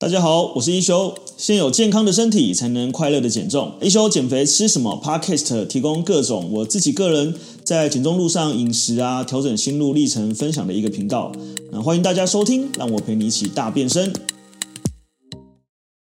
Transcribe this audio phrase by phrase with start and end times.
[0.00, 1.14] 大家好，我是一休。
[1.36, 3.76] 先有健康的身体，才能快乐的减重。
[3.82, 11.30] 一休减肥吃什么？Podcast 提供各种我自己个人在减重路上饮食啊，调整心路历程分享的一个频道。
[11.70, 14.10] 那欢迎大家收听，让我陪你一起大变身。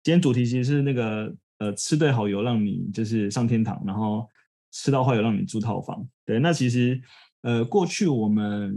[0.03, 4.27] 今天主题其实是那个呃，吃对好油让你就是上天堂，然后
[4.73, 6.03] 吃到坏油让你住套房。
[6.25, 6.99] 对，那其实
[7.43, 8.75] 呃，过去我们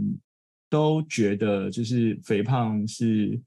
[0.68, 3.40] 都觉得就是肥胖是。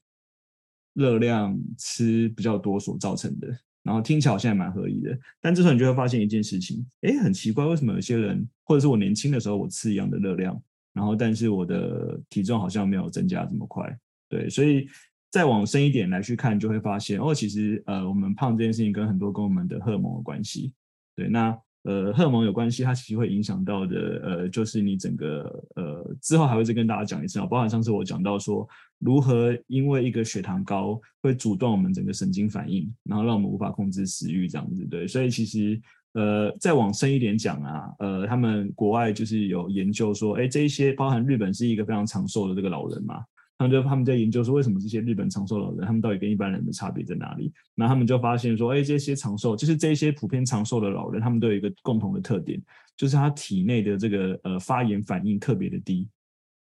[0.94, 3.48] 热量吃比较多所造成的，
[3.84, 10.62] 然后听起来好像也蛮合理的，但这时候你就会发现一件事情，哎，很奇怪，为什么有些人，或者是我年轻的时候我吃一样的热量，
[10.94, 13.98] 然后但是我的体重好像没有增加这么快，
[14.28, 14.88] 对，所以
[15.32, 20.74] 再往深一点来去看，就会发现，哦，其实呃，我们胖这件事情跟很多跟我们的荷尔蒙有关系，
[21.16, 21.58] 对，那。
[21.84, 25.44] 呃，荷尔蒙有关系，它其实会影响到的，呃，就是你整个，
[25.78, 28.68] 呃，之后还会再跟大家讲一次啊，包含上次我讲到说，
[29.00, 35.82] 如何因为一个血糖高会阻断我们整个神经反应，然后让我们无法控制食欲这样子，对，所以其实，
[36.14, 43.24] 呃，再往深一点讲啊，呃，他们国外就是有研究说，哎，这一些包含日本是一个非常长寿的这个老人嘛。
[43.58, 47.52] 他们就他们在研究说，为什么这些日本长寿老人，他们到底跟一般人的差别在哪里？
[47.76, 52.58] 那他们就发现说，哎，这些长寿，就是这些普遍长寿的老人，他们都有一个共同的特点，
[52.96, 56.08] 就是他体内的这个呃发炎反应特别的低，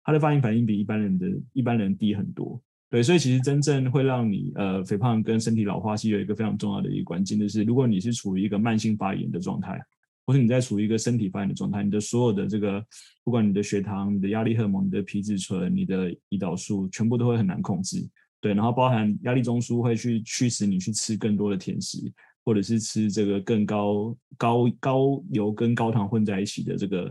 [0.07, 2.59] 他的发炎反应比一般人的一般人低很多。
[2.89, 9.79] 对，所以其实真正会让你呃肥胖跟身体老化是有一个非常重要的一个关键，就是如果你是处于一个慢性发炎的状态。
[10.25, 12.83] 或者你在处于一个身体发炎的状态，你的所有的这个，
[13.23, 18.05] 不管你的血糖、你的压力荷尔蒙、你的皮质醇、你的胰岛素，全部都会很难控制。
[18.41, 22.11] 对，然后包含压力中枢会去驱使你去吃更多的甜食，
[22.43, 27.09] 或者是吃这个更高高高油跟高糖混在一起的这个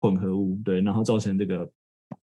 [0.00, 0.60] 混合物。
[0.62, 1.66] 对，然后造成这个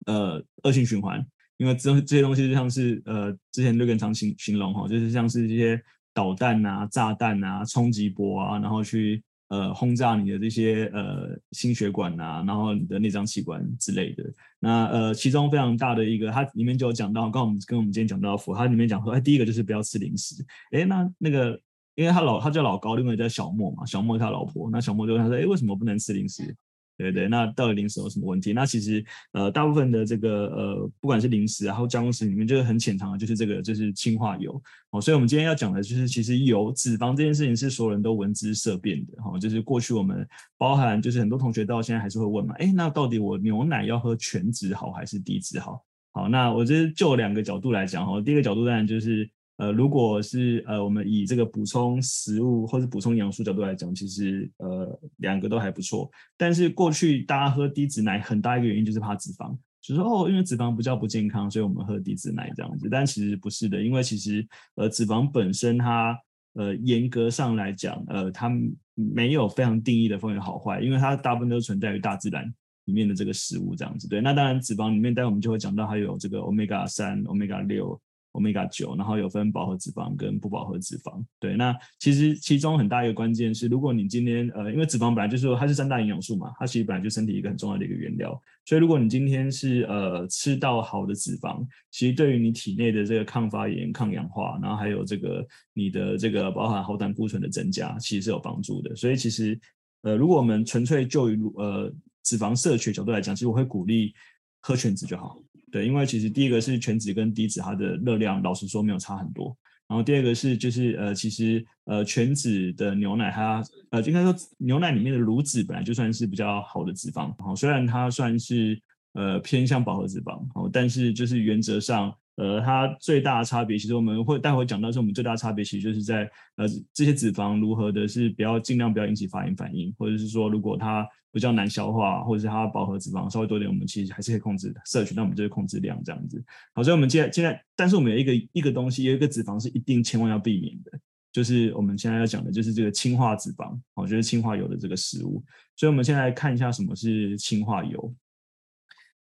[0.08, 1.24] 呃恶性循环。
[1.58, 5.80] 因为这这些东西就像是呃之前六根常形形容哈，就是像是这些
[6.12, 9.22] 导弹啊、炸弹啊、冲击波啊，然后去。
[9.50, 14.22] 呃，轰炸你的这些呃心血管啊，然后你的内脏器官之类的。
[14.60, 20.44] 那呃，其中非常大的一个，它里面就有讲到，刚我们跟我们今天讲到的，它里面讲说，哎，第一个就是不要吃零食。
[20.72, 21.58] 哎，那那个，
[21.94, 26.54] 因为他老他叫老高，另外叫小莫嘛，小莫他老婆，那小莫就问他说，哎，为什么不能吃零食？
[26.98, 28.52] 对对，那到底零食有什么问题？
[28.52, 34.60] 那其实呃，大部分的这个呃，不管是零食，然后加工食品里面，就是很潜藏的，就是这个就是氢化油
[34.90, 35.00] 哦。
[35.00, 39.38] 所以我们今天要讲的就是，其实油脂肪这件事情是所有人都闻之色变的哈、哦。
[39.38, 40.26] 就是过去我们
[40.58, 45.80] 包含就是很多同学到现在还是会问嘛，哎，那到底我牛奶要喝全脂好还是低脂好？
[46.12, 48.20] 好，那我这就两个角度来讲哈。
[48.20, 49.30] 第一个角度当然就是。
[49.58, 56.08] 呃，如果是呃，我们以这个补充食物或者补充营养素角度来讲，其实呃两个都还不错。
[56.36, 59.52] 但是过去大家喝低脂奶很大一个原因就是怕脂肪，
[59.82, 62.88] 就是说哦，因为脂肪比较不健康，所以我们喝低脂奶这样子。
[62.88, 64.46] 但其实不是的，因为其实
[64.76, 66.16] 呃脂肪本身它
[66.52, 68.48] 呃严格上来讲，呃它
[68.94, 72.48] 没有非常定义的分为好坏，因为它大部分都存在于大自然
[72.84, 74.06] 里面的这个食物这样子。
[74.06, 78.00] 对，那当然脂肪里面，待会我们就会讲到还有这个 Omega 三、Omega 六。
[78.32, 81.24] Omega 九，然后有分饱和脂肪跟不饱和脂肪。
[81.40, 88.40] 对，那其实其中很大一个关键是，如果你今天呃，因为脂肪本来就是说它是三大营养素嘛，它其实本来就身体一个很重要的一个原料。
[88.64, 98.94] 所以如果你今天是呃吃到好的脂肪，其实对于你体内的这个抗发炎、抗氧化，然后还有这个你的这个包含好胆固醇的增加，其实是有帮助的。
[98.94, 99.58] 所以其实
[100.02, 101.90] 呃，如果我们纯粹就于呃
[102.22, 104.12] 脂肪摄取角度来讲，其实我会鼓励
[104.60, 105.38] 喝全脂就好。
[105.70, 109.56] 对，因为其实第一个是全脂跟低脂，它的热量老实说没有差很多。
[109.86, 118.80] 然后第二个是就是呃，其实呃全脂的牛奶它呃应该说牛奶里面的乳脂本来就算是比较好的脂肪，好，虽然它算是
[119.14, 122.14] 呃偏向饱和脂肪，好，但是就是原则上。
[122.38, 126.22] 呃，它最大的差别，其实我们会待会讲到，是我们最大的差别，其实就是在
[126.54, 136.40] 呃这些脂肪如何的是不要尽量不要引起发炎反应，或者是说如果它比较难消化，或者是它饱和脂肪稍微多点，我们其实还是可以控制摄取，那我们就是控制量这样子。
[136.74, 140.92] 好，所以我们现在现在，但是我们有一个一个东西，有一个脂肪是一定千万要避免的，
[141.32, 145.44] 就是我们现在要讲的就是这个氢化脂肪，好，就是氢化油的这个食物。
[145.74, 148.14] 所以我们现在看一下什么是氢化油。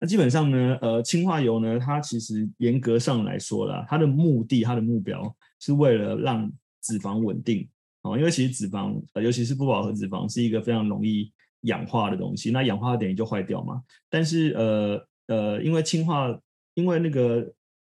[0.05, 6.51] 基本上呢，呃，氢化油呢，它其实严格上来说啦，它的目的、它的目标是为了让
[6.83, 7.69] 脂肪稳定
[8.03, 13.83] 哦，因为其实脂肪，尤其是不饱和脂肪，是一个非常容易氧化的东西，那氧化的等于就坏掉嘛。
[14.11, 16.39] 但是，呃呃，因为氢化，
[16.75, 17.51] 因为那个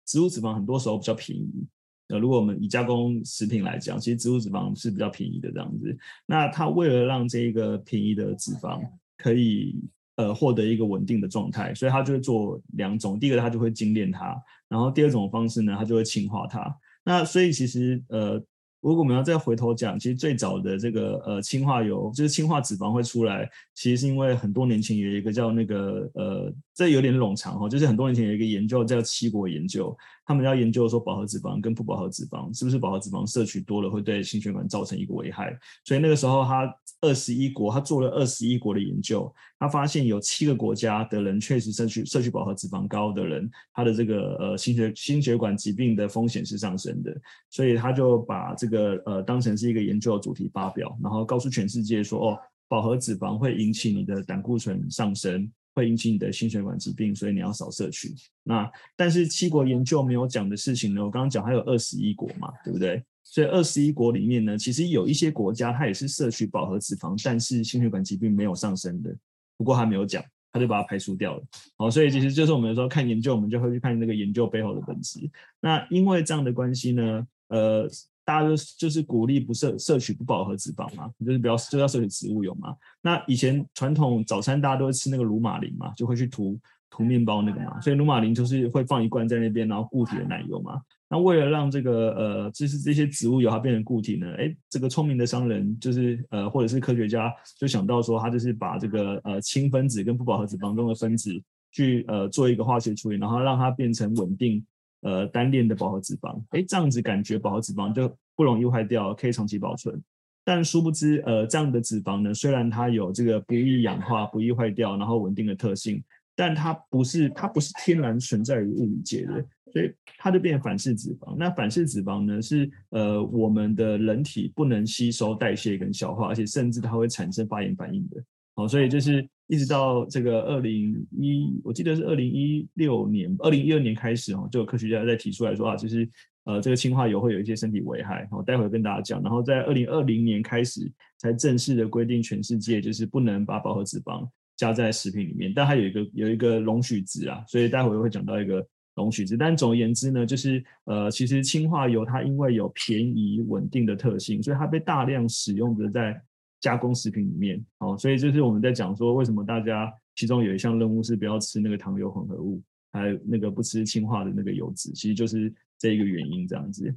[0.07, 1.67] 植物脂肪很多时候比较便宜，
[2.09, 5.95] 呃，如果我们以加工食品来讲，其实植物脂肪是比较便宜的这样子。
[6.25, 8.81] 那它为了让这个便宜的脂肪
[9.19, 9.79] 可以
[10.19, 13.19] 呃，获得一个稳定的状态，所以他就会做两种。
[13.19, 14.35] 第一个，他就会精炼它；
[14.69, 16.73] 然后第二种方式呢，他就会氢化它。
[17.03, 18.43] 那所以其实呃。
[18.81, 29.95] 如果我们要再回头讲，其实最早的这个呃氢化油，就是氢化脂肪会出来，其实是因为很多年前有一个叫那个呃，这有点冗长哈，就是很多年前有一个研究叫七国研究，
[30.29, 36.71] 他们要研究说饱和脂肪跟不饱和脂肪是不是饱和脂肪摄取多了会对心血管造成一个危害，所以那个时候他
[37.01, 47.17] 二十一国，他做了二十一国的研究，他发现有七个国家的人确实摄取摄取饱和脂肪高的人，他的这个呃心血心血管疾病的风险是上升的，
[47.49, 52.39] 所以他就把这个呃当成是一个研究的主题发表，然后告诉全世界说哦，
[52.69, 58.13] 饱和脂肪会引起你的胆固醇上升，会引起你的心血管疾病，所以你要少摄取。
[58.43, 63.01] 那但是七国研究没有讲的事情呢，我刚刚讲还有二十一国嘛，对不对？
[63.23, 69.15] 所以二十一国里面呢，其实有一些国家它也是摄取饱和脂肪，但是心血管疾病没有上升的。
[69.57, 71.43] 不过它没有讲，他就把它排除掉了。
[71.77, 75.21] 好，所以其实就是我们说看研究，我们就会去看那个研究背后的本质。
[75.61, 77.89] 那因为这样的关系呢，呃，
[78.29, 82.77] 大家就就是鼓励不摄摄取不饱和脂肪嘛，就是不要就要摄取植物油嘛。
[83.01, 86.61] 那以前传统早餐大家都会吃那个乳马林嘛，就会去涂
[86.91, 90.79] 涂面包那个嘛，所以乳马林就是会放一罐在那边，然后固体的奶油嘛。
[91.09, 101.33] 那为了让这个呃，就是这些植物油它变成固体呢，哎，这个聪明的商人就是呃，或者是科学家就想到说，他就是把这个呃氢分子跟不饱和脂肪中的分子
[101.73, 104.63] 去呃做一个化学处理，然后让它变成稳定
[105.03, 110.03] 呃单链的饱和脂肪，哎，这样子感觉饱和脂肪就不容易坏掉，可以长期保存。
[110.45, 116.03] 但殊不知，呃，这样的脂肪呢，虽然它有这个不易氧化、不易坏掉，然后稳定的特性，
[116.35, 119.45] 但它不是它不是天然存在于物理界的。
[119.71, 121.37] 所以它就变反式脂肪。
[121.37, 128.17] 那反式脂肪呢，是呃我们的人体不能吸收、代谢跟消化，而且甚至它会产生发炎反应的。
[128.59, 136.09] 好，所以就是一直到这个二零一，我记得是二零一六年、二零一二年开始哦，就有科学家在提出来说啊，就是
[136.43, 138.27] 呃这个氢化油会有一些身体危害。
[138.33, 139.23] 好，待会跟大家讲。
[139.23, 148.67] 然后在二零二零年开始才正式的规定全世界就是不能把饱和脂肪加在食品里面，但它有一个有一个容许值啊，所以待会会讲到一个。
[148.97, 156.21] 容许值，但总而言之呢，就是呃，其实氢化油它因为有便宜稳定的特性，所以它被大量使用的在
[156.61, 157.65] 加工食品里面。
[157.79, 162.63] 哦，所以就是我们在讲说，为什么大家其中有一项任务是不要吃那个糖油混合物，
[162.93, 166.95] 还有那个不吃氢化的那个油脂，其实就是这一个原因这样子。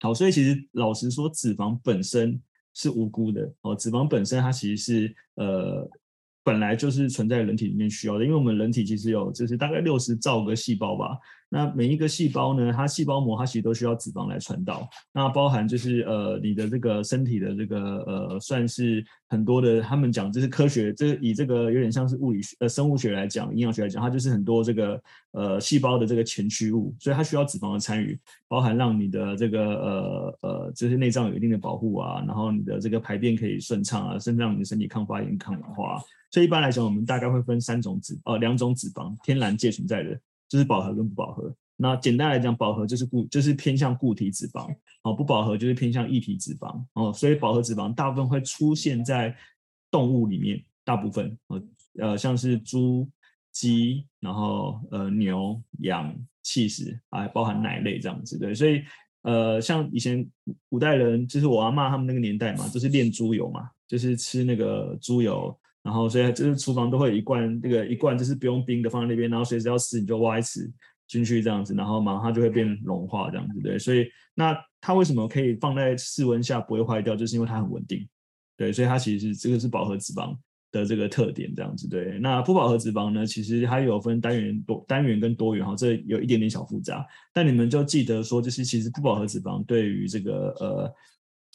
[0.00, 2.40] 好，所以其实老实说，脂肪本身
[2.74, 5.90] 是无辜的哦，脂肪本身它其实是呃。
[6.44, 11.18] 本来就是存在人体里面需要的，因为我们人体其实有就是大概六十兆个细胞吧。
[11.54, 14.88] 那每一个细胞呢，它细胞膜它其实都需要脂肪来传导。
[15.12, 25.02] 那包含就是呃你的这个身体的这个呃算是很多的，他们讲就是科学，这以这个有点像是物理学呃生物学来讲，营养学来讲，它就是很多这个
[25.32, 28.18] 呃细胞的这个前驱物，所以它需要脂肪的参与，
[28.48, 36.02] 包含让你的这个呃呃就是内脏有一定的保护啊，然后你的这个排便可以顺畅啊，甚至让你的身体抗发炎、抗氧化。
[36.32, 40.18] 所以一般来讲，我们大概会分三种脂，呃，两种脂肪，天然界存在的，
[40.48, 41.54] 就是饱和跟不饱和。
[41.76, 49.36] 那简单来讲，饱和就是固，就是偏向固体脂肪，哦，不饱和就是偏向液体脂肪，哦，所以饱和脂肪大部分会出现在
[49.90, 51.62] 动物里面，大部分，呃，
[51.98, 53.06] 呃，像是猪、
[53.52, 58.82] 鸡，然后呃牛、羊、起司，还包含奶类这样子，对，所以
[59.20, 60.26] 呃，像以前
[60.70, 65.54] 古代人，就是我阿嬷他们那个年代嘛，就是炼猪油嘛，就是吃那个猪油。
[65.82, 70.70] 然后，所以就是厨房都会有一罐，那个一罐就是不用冰的放在那边，然后随时要吃你就挖一匙
[71.08, 73.76] 进去这样子，然后马上它就会变融化这样子，对。
[73.76, 77.16] 所以那它为什么可以放在室温下不会坏掉？
[77.16, 78.08] 就是因为它很稳定，
[78.56, 78.72] 对。
[78.72, 80.36] 所以它其实是这个是饱和脂肪
[80.70, 82.16] 的这个特点这样子，对。
[82.20, 87.04] 那不饱和脂肪呢，其实它有分单元多单元跟多元哈，这有一点点小复杂。
[87.32, 90.94] 但你们就记得说，就是其实不饱和脂肪对于这个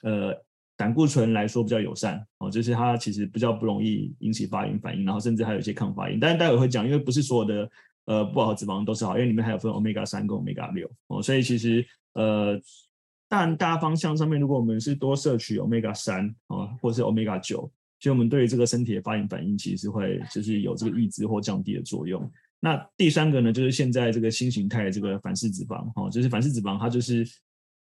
[0.03, 0.46] 呃呃。
[0.77, 6.19] 胆固醇来说比较友善哦，就是它其实比较不容易引起发炎反应，然后甚至还有一些抗发炎。
[6.19, 7.71] 但是待会会讲，因为不是所有的
[8.05, 12.61] 呃不饱和脂肪都是好，因为里面还有分 omega 三跟 omega 六哦，所以其实呃，
[13.27, 17.67] 但大方向上面，如果我们是多摄取 omega 三啊，或是 omega 九，
[17.99, 22.31] 其实我们对于这个身体的发炎反应其实是会就是有这个抑制或降低的作用。
[22.59, 27.27] 那第三个呢，就是现在这个新形态的这个反式脂肪哦，就是反式脂肪它就是。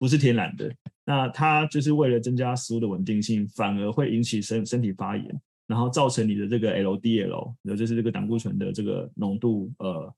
[0.03, 0.69] 不是天然的，
[1.05, 10.13] 那它就是为了增加食物的稳定性，反而会引起身身体发炎，然后造成你的这个 LDL，也就是这个胆固醇的这个浓度，呃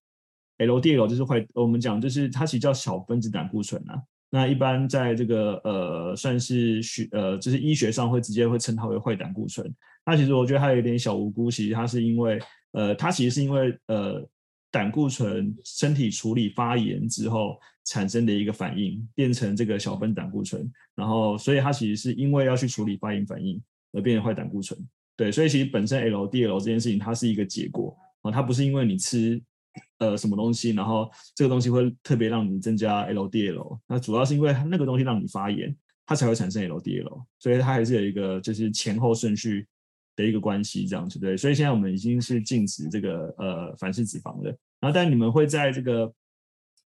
[0.57, 4.03] ，LDL 就是坏，我们讲就是它其实叫小分子胆固醇啊。
[4.31, 9.71] 那一般在这个呃算是学呃就是医学上会直接会称它为坏胆固醇。
[10.07, 12.41] 那其实我觉得它有点小无辜，其实它是因为
[12.73, 14.27] 呃它其实是因为呃。
[14.75, 23.63] 胆固醇身体处理发炎之后产生的一个反应，变成这个小分胆固醇，然后所以它其实是因为要去处理发炎反应
[23.93, 24.77] 而变成坏胆固醇。
[25.17, 29.41] 对，所以其实本身 LDL 这件事情它是一个结果啊，它不是因为你吃
[29.99, 35.73] 呃什么东西，然后这个东西会特别让你增加 LDL，那主要是因为那个东西让你发炎，
[36.05, 39.69] 它才会产生 LDL，所以它还是有一个就是前后顺序
[40.17, 44.57] 的一个关系这样子，对，所以现在我们已经是禁止这个呃反式脂肪了。
[44.81, 46.13] 然后，但你们会在这个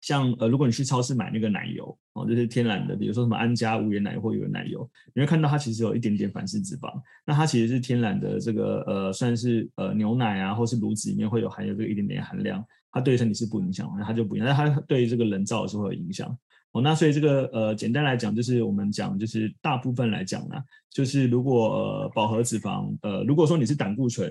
[0.01, 6.91] 像呃，如果你去超市买那个奶油哦，就是天然的，比如说什么安佳无盐奶油或有奶油，你会看到它其实有一点点反式脂肪。
[7.25, 16.37] 那它其实是天然的这个呃，算是呃牛奶啊，或是乳脂里面会有含有这个一点点含量，它对身体是不影响，那它就不影响，但它对这个人造是会有影响。
[16.75, 20.55] 哦，那所以这个呃，简单来讲，就是我们讲，就是大部分来讲呢，
[20.91, 24.29] 就是如果呃饱和脂肪，呃，如果说你是胆固醇，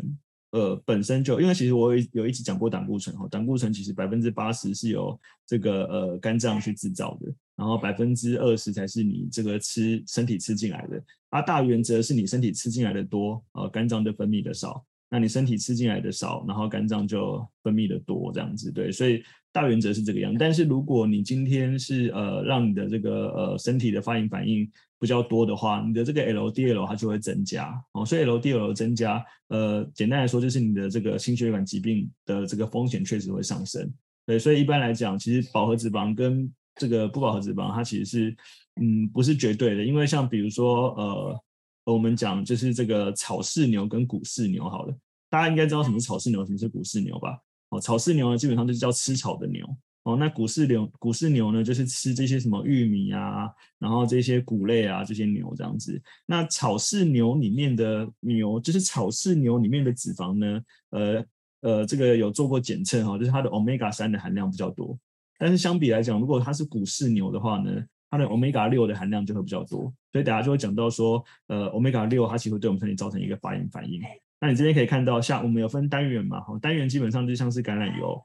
[0.50, 14.84] 呃，本身就因为其实我有有一直讲过胆固醇哈，胆固醇其实百分之八十是由这个呃肝脏去制造的，然后百分之二十才是你这个吃身体吃进来的，啊，大原则是你身体吃进来的多，呃，肝脏就分泌的少。
[15.08, 19.22] 那你身体吃进来的少，然后肝脏就分泌的多，这样子对，所以
[19.54, 20.34] 大原则是这个样。
[20.36, 24.68] 但是如果你今天是呃让你的这个呃身体的发炎反应
[24.98, 28.04] 比较多的话，你的这个 LDL 它就会增加哦。
[28.04, 33.88] 所以 LDL 增加，呃，简单来说就是你的这个心血管疾病的这个风险确实会上升。
[34.26, 38.36] 对，所以一般来讲，其实饱和脂肪跟这个不饱和脂肪它其实是
[38.80, 41.40] 嗯不是绝对的，因为像比如说呃
[41.84, 44.96] 我们讲就是这个草饲牛跟谷饲牛好了。
[45.30, 47.38] 大家应该知道什么是草饲牛，什么是谷饲牛吧？
[47.74, 49.66] 哦，草饲牛呢，基本上就是叫吃草的牛。
[50.04, 56.00] 哦，那谷饲牛，谷饲牛呢，就是吃这些什么玉米啊，然后这些谷类啊，这些牛这样子。
[56.26, 61.24] 那草饲牛里面的牛，就是草饲牛里面的脂肪呢，呃
[61.62, 64.96] 呃，这个有做过检测哈，就是它的 omega 三的含量比较多。
[65.38, 69.90] 但是相比来讲，如果它是谷饲牛的话呢，它的 omega 六的含量就会比较多。
[70.12, 74.02] 所以大家就会讲到说，呃，omega 六它其实会对我们身体造成一个发炎反应。
[74.40, 78.22] 那你这边可以看到，像我们有分单元嘛，哈，单元基本上就像是橄榄油、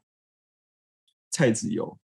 [1.32, 1.98] 菜籽油，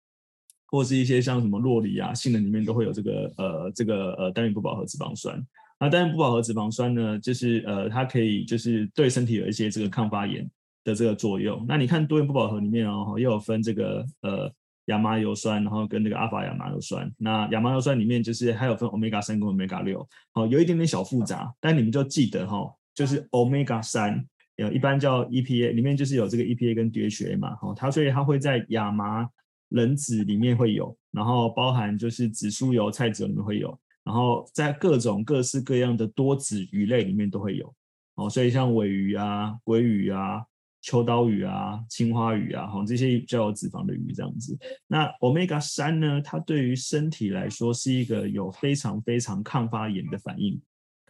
[0.66, 5.42] 或是一些像什么洛梨啊、杏仁里面都会有这个呃这个呃单元不饱和脂肪酸。
[5.80, 10.46] 那单元不饱和脂肪酸呢，就是呃它可以就是对身体有一些这个抗发炎
[10.84, 11.64] 的这个作用。
[11.66, 14.52] 那你看多元不饱和里面哦，又有分这个呃
[14.86, 17.10] 亚麻油酸，然后跟那个阿法亚麻油酸。
[17.16, 22.70] 那亚麻油酸里面就是还有分 omega 三跟 omega 六，好，有一点点小复杂，但你们就记得哈。
[22.94, 24.24] 就是 omega 三，
[24.56, 29.28] 呃，一般叫 EPA，里面就是有这个 EPA 跟 DHA 嘛，哈，它所以它会在亚麻
[29.68, 37.74] 仁籽里面会有，然后包含就是紫苏油、菜籽油里面会有，然后在各种各式各样的多籽鱼类里面都会有，
[38.16, 40.44] 哦，所以像尾鱼啊、鲑鱼啊、
[40.82, 44.58] 秋刀鱼啊、青花鱼啊，哈，这些比较有脂肪的鱼这样子。
[44.86, 50.60] 那 omega 三呢，它对于身体来说是一个有非常非常抗发炎的反应。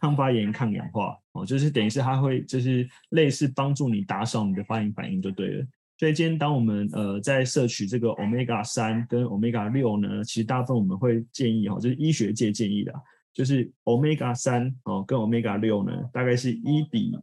[0.03, 5.65] 抗发炎、抗氧化哦，就是等于是它会就是类似帮助你打扫你的发炎反应就对了。
[5.97, 12.93] 所以今天当我们呃在摄取这个 omega 三跟 omega 六呢，其实大部分我们会建议哈，就是医学界建议的，
[13.33, 17.17] 就是 omega 三哦跟 omega 六呢，大概是一比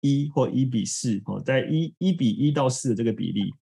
[0.00, 3.54] 一或一比四哦，在一一比一到四的这个比例，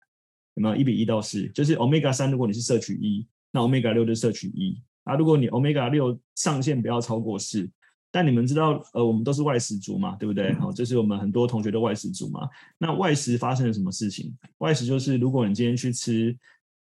[0.54, 1.46] 有没有一比一到四？
[1.50, 5.16] 就是 omega 三如果你是摄取一，那 omega 六就摄取一啊。
[5.16, 7.70] 如果你 omega 六上限不要超过四。
[8.12, 10.52] 但你们知道，呃，我们都是外食族嘛，对不对？
[10.54, 12.46] 好，这是我们很多同学的外食族嘛。
[12.76, 14.36] 那外食发生了什么事情？
[14.58, 16.36] 外食就是，如果你今天去吃，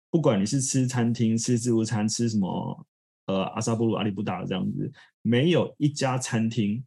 [0.09, 2.87] 不管你是吃餐厅、吃自助餐、吃什么，
[3.27, 4.91] 呃，阿萨布鲁、阿里布达这样子，
[5.21, 6.83] 没有一家餐厅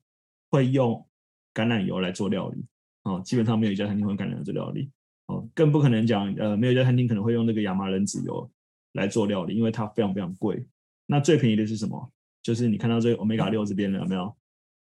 [0.51, 1.07] 会用
[1.55, 2.65] 橄榄油来做料理。
[3.05, 4.91] 哦，基本上没有一家餐厅会用橄榄油做料理。
[5.29, 8.51] 哦，更不可能讲，呃，没有一家餐厅可能会用那个亚麻仁籽油
[8.95, 10.67] 来做料理，因为它非常非常贵。
[11.07, 12.13] 那最便宜的是什么？
[12.47, 14.33] 就是你看到这个 omega 六这边了有没有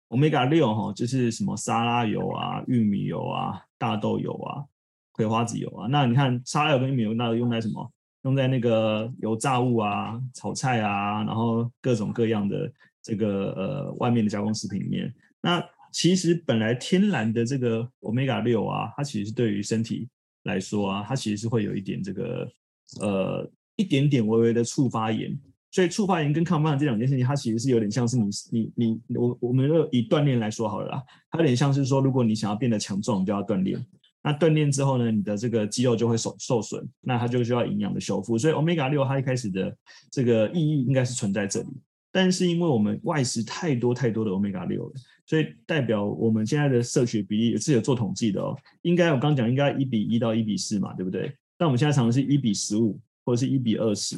[0.09, 4.65] ？omega 六哈，就是什么沙拉油啊、玉米油啊、大豆油啊、
[5.13, 5.87] 葵花籽油啊。
[5.87, 7.89] 那你看沙拉油跟玉米油，那用在什么？
[8.23, 12.69] 用在那个油炸物啊、炒菜啊，然后各种各样的
[13.01, 15.15] 这个呃外面的加工食品里面。
[15.41, 20.09] 那其实本来天然的这个 omega 六啊，它其实是对于身体
[20.43, 22.51] 来说啊，它其实是会有一点这个
[23.01, 25.39] 呃一点点微微的触发炎。
[25.77, 28.73] 所以触发炎跟抗发炎这两件事情，它其实是有点像是你你
[29.07, 33.79] 你我我们就以锻炼来说好了啦，它有点像是说，如果你想要变得强壮，你就要锻炼。
[34.23, 38.39] 那锻炼之后呢，你的这个肌肉就会受受损，那它就需要营养的修复。
[38.39, 39.77] 所以 Omega 六它一开始的
[40.11, 41.69] 这个意义应该是存在这里，
[42.11, 44.93] 但是因为我们外食太多太多的 Omega 六了，
[45.27, 51.31] 所以代表我们现在的摄取比例也是有做统计的哦，应该我刚讲应该一比一到一比四嘛，对不对？
[51.59, 54.17] 但我们现在常常是一比十五或者是一比二十，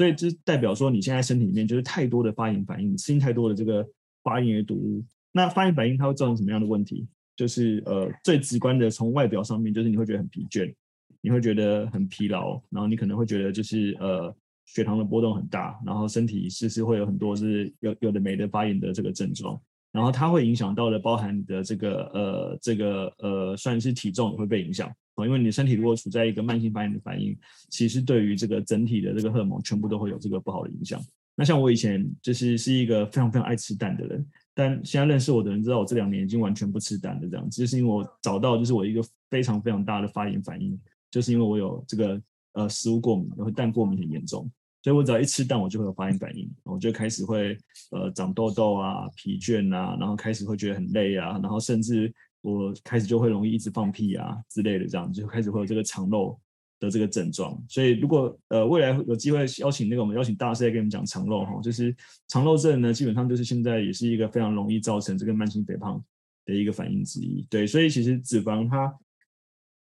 [0.00, 3.86] 所以这代表说你现在身体里面就是太多的发炎反应，吃进太多的这个
[4.22, 5.04] 发炎的毒物。
[5.30, 7.06] 那发炎反应它会造成什么样的问题？
[7.36, 10.74] 就是呃最直观的从外表上面，就是你会觉得很疲倦，
[11.20, 19.60] 你会觉得很疲劳，然后你可能会觉得就是呃血糖的波动很大，然后身体其实会有很多是有有的没的发炎的这个症状。
[19.92, 27.36] 然后它会影响到的，包含你的这个呃，这个呃，算是体重也会被影响啊，因为你身体如果处在一个慢性发炎的反应，
[27.68, 31.00] 其实对于这个整体的这个荷尔蒙全部都会有这个不好的影响。
[31.36, 40.78] 那像我以前就是是一个非常非常爱吃蛋的人，但现在认识我的人知道我这两年已经完全不吃蛋的这样子，就是因为我找到就是我一个非常非常大的发炎反应，
[41.10, 42.20] 就是因为我有这个
[42.52, 44.50] 呃食物过敏，然后蛋过敏很严重。
[44.82, 47.56] 所以我只要一吃蛋，我就会有发炎反应，我就开始会
[47.90, 56.38] 呃长痘痘啊、疲倦啊，然后开始会觉得很累啊，然后甚至我开始就会容易一直放屁啊之类的，这样就开始会有这个肠漏
[56.78, 57.60] 的这个症状。
[57.68, 61.94] 所以如果呃未来有机会邀请那个我们邀请大师来给你们讲肠漏哈，就是
[62.28, 66.02] 肠漏症呢，基本上就是现在也是一个非常容易造成这个慢性肥胖
[66.44, 67.46] 的一个反应之一。
[67.50, 68.94] 对，所以其实脂肪它。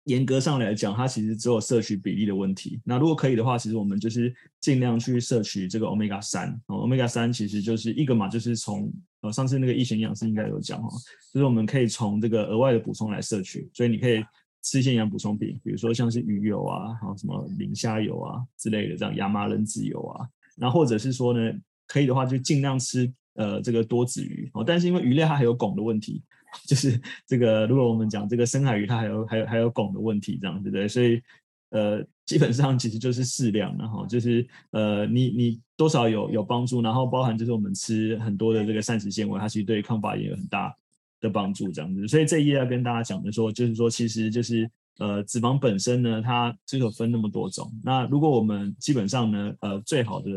[0.08, 2.80] 严格上来讲，它其实只有摄取比例的问题。
[2.86, 6.58] 那如果可以的话，其实我们就是尽量去摄取这个 Omega 三。
[6.68, 10.88] Omega 三其实就是一个嘛，就是从呃上次那个易贤营养师应该有讲哈，
[11.34, 13.70] 就是我们可以从这个额外的补充来摄取。
[13.74, 14.24] 所以你可以
[14.64, 20.26] 吃一些营养补充品，比如说像是鱼油啊，还有什么磷虾油啊之类的，这样亚麻仁籽油啊。
[20.56, 21.52] 然后或者是说呢，
[21.86, 24.64] 可以的话就尽量吃呃这个多子鱼哦。
[24.66, 26.24] 但是因为鱼类它还有汞的问题。
[26.66, 30.88] 就是这个，如果我们讲这个深海鱼，它还有还有还有汞的问题，这样对不对？
[30.88, 31.22] 所以
[31.70, 40.74] 呃，基本上其实就是适量，然后就是呃，你你多少有有帮助，然后包含就是我们吃很多的这个膳食纤维，它其实对抗发炎有很大
[41.20, 42.08] 的帮助，这样子。
[42.08, 47.70] 所以这一页要跟大家讲的说，就是说其实就是呃，脂肪本身呢，它就有分那么多种。
[47.84, 50.32] 那如果我们基本上呢，呃，最好的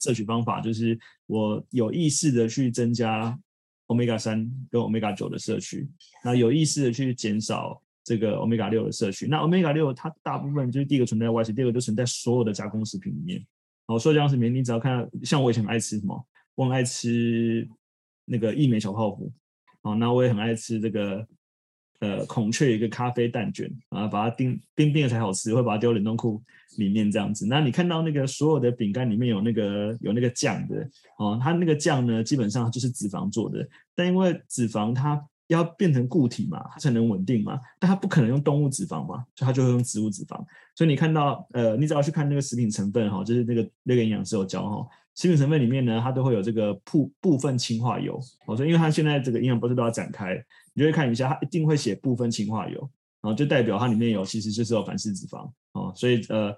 [0.00, 3.36] 摄取方法就是我有意识的去增加。
[3.86, 5.88] Omega 三跟 Omega 九的摄取，
[6.24, 9.26] 那有意识的去减少这个 Omega 六的摄取。
[9.26, 13.44] 那 Omega 六它大部分就是第一个存在外食，第二个就存在所有的加工食品里面。
[13.86, 17.68] 好，所有加工食品，你只要看，像我以前很爱吃什么，我很爱吃
[18.24, 19.32] 那个益美小泡芙。
[19.82, 21.26] 好，那我也很爱吃这个。
[22.04, 26.42] 呃，孔雀一个咖啡蛋卷啊，把它冰冰冰的才好吃，会把它丢冷冻库
[26.76, 27.46] 里面这样子。
[27.46, 30.86] 那你看到那个所有的饼干里面有那个有那个酱的
[31.18, 33.66] 哦，它那个酱呢，基本上就是脂肪做的。
[33.94, 40.36] 但因为脂肪它要变成固体嘛，它才能稳定嘛，但它不可能用动物脂肪嘛，所以它就会用植物脂肪。
[40.74, 48.20] 所以你看到呃，你只要去看那个食品成分哈，就是那个那个营养师有教哈，食品成分里面呢，它都会有这个部部分氢化油。
[48.46, 50.34] 哦，所以因为它现在这个营养不是都要展开。
[50.74, 52.80] 你就会看一下，它一定会写部分氢化油，
[53.22, 56.52] 然后就代表它里面有其实就是有反式脂肪哦，所以呃，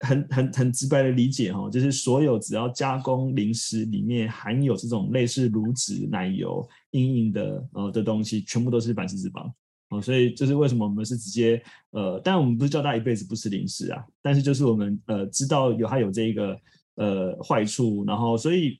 [0.00, 9.48] 很很很直白的理解哈，就是所有只要加工零食里面含有这种类似乳脂、奶油、硬硬的呃的东西，全部都是反式脂肪
[9.90, 16.60] 哦，所以这是为什么我们是直接呃，但我们不是叫大家一辈子不吃零食啊，但是就是我们呃知道有它有这一个
[16.96, 18.78] 呃坏处，然后所以。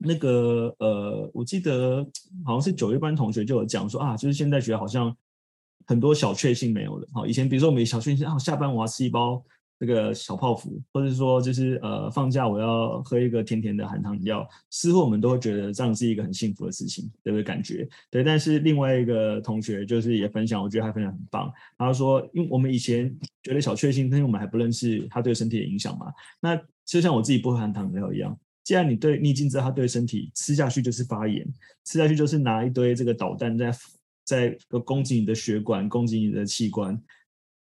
[0.00, 2.06] 那个呃，我记得
[2.44, 5.12] 好像是九月班同学就有讲说啊，就是现在学好像
[5.86, 7.08] 很多小确幸没有了。
[7.12, 9.44] 好，以前比如说我们小确幸啊，下班我要吃一包
[9.76, 17.42] 那个小泡芙，或者说就是呃放假我要喝一个甜甜的含糖饮料，似乎我们都会觉得这样是一个很幸福的事情，对不对？
[17.42, 18.22] 感觉对。
[18.22, 21.52] 但是另外一个同学就是也分享，我觉得他分享很棒。
[21.76, 26.06] 他说，因为我们以前觉得小确幸，因为我们还不认识它对身体的影响嘛。
[26.38, 28.36] 那就像我自己不含糖饮料一样。
[28.64, 31.46] 既然你对你已经知道它对身体吃下去就是发炎，
[31.84, 33.74] 吃下去就是拿一堆这个导弹在
[34.24, 37.00] 在攻击你的血管，攻击你的器官，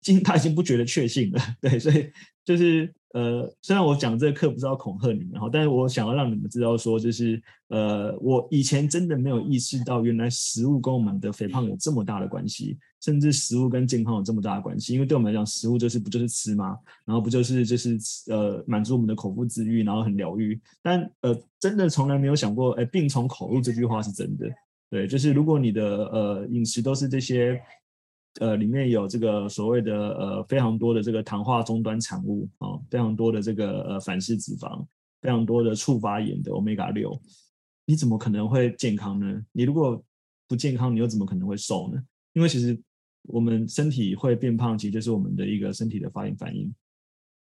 [0.02, 2.10] 今他已经不觉得确信了， 对，所以
[2.46, 2.94] 就是。
[3.14, 14.96] 呃，虽然我讲这个课不是要恐吓你们哈，但是我想要让你们知道说，就是呃，我以前真的没有意识到，原来食物跟我们的肥胖有这么大的关系，甚至食物跟健康有这么大的关系。
[14.96, 16.76] 因为对我们来讲，食物就是不就是吃吗？
[17.06, 18.00] 然后不就是就是
[18.32, 20.60] 呃满足我们的口腹之欲，然后很疗愈。
[20.82, 24.50] 但呃，真的从来没有想过，哎，病从口入这句话是真的。
[24.90, 27.62] 对，就是如果你的呃饮食都是这些。
[28.40, 34.86] 呃，里面有这个所谓的呃非常多的这个糖化终端产物啊、非常多的这个呃反式脂肪，
[35.22, 37.22] 非常多的促发炎的 Omega 六，
[37.86, 39.46] 你怎么可能会健康呢？
[39.52, 40.04] 你如果
[40.48, 42.04] 不健康，你又怎么可能会瘦呢？
[42.34, 42.80] 因为其实
[43.24, 46.74] 我们身体会变胖，其实就是我们的一个身体的发炎反应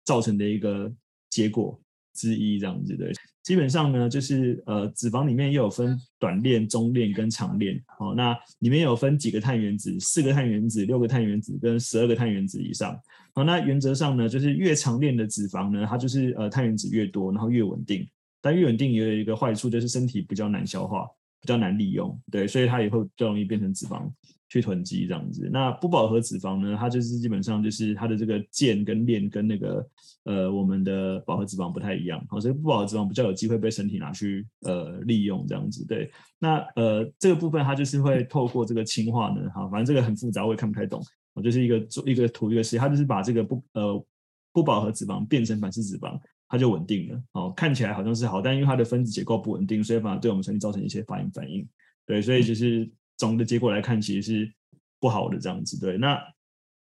[0.04, 0.94] 造成的一个
[1.30, 1.80] 结果。
[2.16, 3.12] 之一这样子的，
[3.44, 7.80] 基本上呢，就是呃，脂肪里面又有分短链、中链跟长链。
[8.00, 12.98] 好、那里面有分几个碳原子，四个碳原子、六个碳原子跟十二个碳原子以上。
[13.34, 18.08] 好，那原则上呢，就是越长链的脂肪呢，它就是呃碳原子越多，然后越稳定。
[18.42, 21.06] 但越稳定也有一个坏处，就是身体比较难消化，
[21.42, 24.10] 比较难利用，对，所以它也会比较容易变成脂肪
[24.56, 25.50] 去囤积这样子。
[25.52, 29.88] 那不饱和脂肪呢，它就是基本上就是它的这个键跟链跟那个
[30.24, 35.86] 呃我们的饱和脂肪不太一样，好，所以不饱和脂肪比较有机会被身体拿去呃利用这样子。
[35.86, 41.02] 对，那呃这个部分它就是会透过这个氢化呢，好，反正这个很复杂，我也看不太懂。
[41.34, 44.06] 我就是一个做一个图一个实验，它就是把这个不呃
[44.54, 46.18] 不饱和脂肪变成反式脂肪。
[46.48, 51.68] 它就稳定了，哦，看起来好像是好，但因为它的分子结构不稳定，所以反而对我们身体造成一些反应反应，
[52.06, 54.54] 对，所以就是总的结果来看，其实是
[55.00, 55.98] 不好的这样子，对。
[55.98, 56.20] 那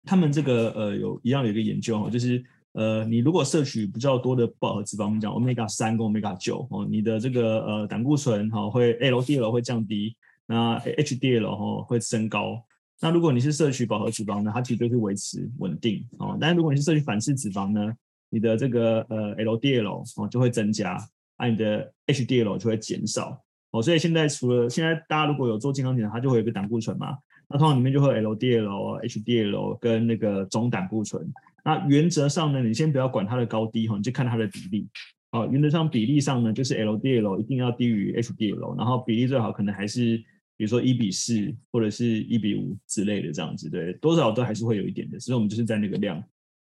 [0.05, 12.65] 他们这个呃有一样有一个研究哦，就是呃你如果摄取比较多的不饱和脂肪，我们讲 omega 三跟 omega 九哦，你的这个呃胆固醇哈会 LDL 会降低，那 HDL 哈会升高。
[13.01, 17.93] 那如果你是摄取饱和脂肪呢，它其实就是维持稳定哦，但如果你是摄取反式脂肪呢？
[18.31, 20.99] 你的这个呃 LDL 哦就会增加，
[21.37, 23.43] 啊你的 HDL 就会减少
[23.83, 27.17] 所以现在除了现在大家如果有做健康检查，它就会有个胆固醇嘛，
[27.49, 31.27] 那通常里面就会有 LDL、HDL 跟那个总胆固醇。
[31.65, 34.87] 那原则上呢，你先不要管它的高低哈，你就看它的比例
[35.33, 35.49] 哦。
[35.51, 40.17] 原则上比例上呢，就是 LDL 一定要低于 HDL，然后比例最好可能还是
[40.57, 46.23] 比如说一比四或者是一比五之类的这样子，对，多少都还是会有一点的，所以我们就是在那个量。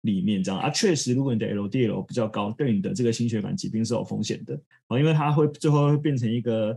[0.02, 6.74] 里面这样啊，确实，如果你的 LDL 比较高，对你的这个心血管疾病是有风险的啊，因为它会最后会变成一个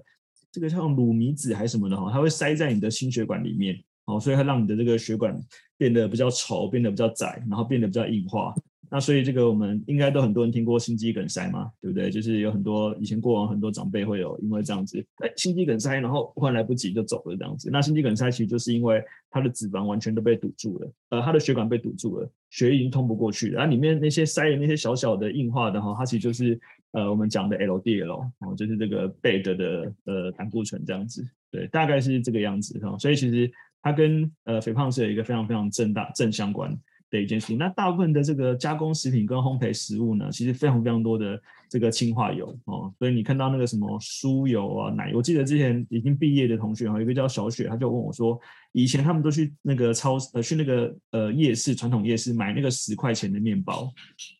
[0.54, 5.36] 这个像乳糜子还是什么的哈，它会塞在你的心血管里面哦，所以它让你的这个血管
[5.78, 8.54] 变得比较稠，变得比较窄，然后变得比较硬化。
[8.92, 12.12] 那所以这个我们应该都很多人听过心肌梗塞嘛，对不对？
[12.12, 17.72] 就是有很多以前过往很多长辈会有因为这样子，哎，心肌梗塞，然后忽然来不及就走了这样子。
[17.72, 23.56] 那心肌梗塞其实就是因为它的脂肪完全都被堵住了，呃，它的血管被堵住了，血已经通不过去了。
[23.56, 26.60] 然后里面那些塞的那些小小的硬化的哈，它其实就是
[26.94, 32.98] 呃我们讲的 LDL 哦，就是这个 bad 的呃胆固醇这样子，对，大概是这个样子哈。
[32.98, 33.52] 所以其实
[33.82, 36.76] 它跟呃肥胖是有一个非常非常正大正相关
[37.10, 41.40] 的一件事情，那大部分的这个加工食品跟烘焙食物呢，其实非常非常多的
[41.74, 48.40] 这个氢化油哦，所以你看到那个什么酥油啊、奶油，我记得之前已经毕业的同学哈，有一个叫小雪，他就问我说，
[48.74, 53.92] 以前他们都去那个超市呃去那个呃夜市传统夜市买那个十块钱的面包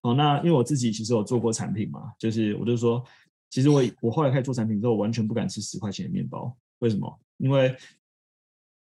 [0.04, 3.04] 哦，那因为我自己其实有做过产品嘛，就是我就说，
[3.50, 7.20] 其实我我后来开始做产品之后，完全不敢吃十块钱的面包，为什么？
[7.38, 7.76] 因为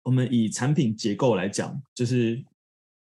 [0.05, 2.41] 我们以产品结构来讲，就是。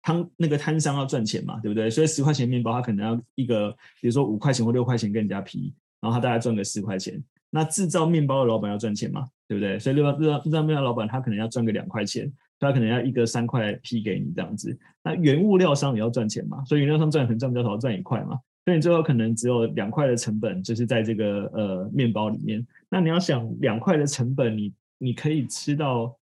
[0.03, 1.91] 摊那个摊商要赚钱嘛，对不对？
[1.91, 7.23] 所以十块钱面包，他可能要一个，比如说五块钱或六块钱跟人家批，然后他大概赚个十块钱。
[7.51, 9.79] 那制造面包的老板要赚钱嘛，对不对？
[9.79, 12.31] 所以制造制造面包老板他可能要赚个两块钱，
[12.61, 14.79] 他可能要一个三块批给你这样子。
[15.03, 18.39] 那原物料商也要赚钱嘛，所以原料商赚可能赚比较少，赚一块嘛。
[18.65, 22.67] 所以你最后可能只有两块的成本，就是在这个呃面包里面。
[22.91, 26.15] 那你要想两块的成本，你你可以吃到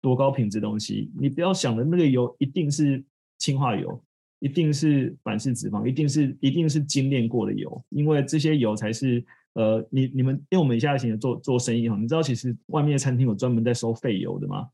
[0.00, 1.12] 多高品质东西？
[1.16, 3.02] 你不要想的那个油一定是。
[3.42, 4.00] 氢化油
[4.38, 9.24] 一定是反式脂肪，一定是一定是精炼过的油，因为这些油才是
[9.54, 14.68] 呃，你你们因为我们以下型做做生意哈，你知道其实外面的餐厅有专门在收废油的吗？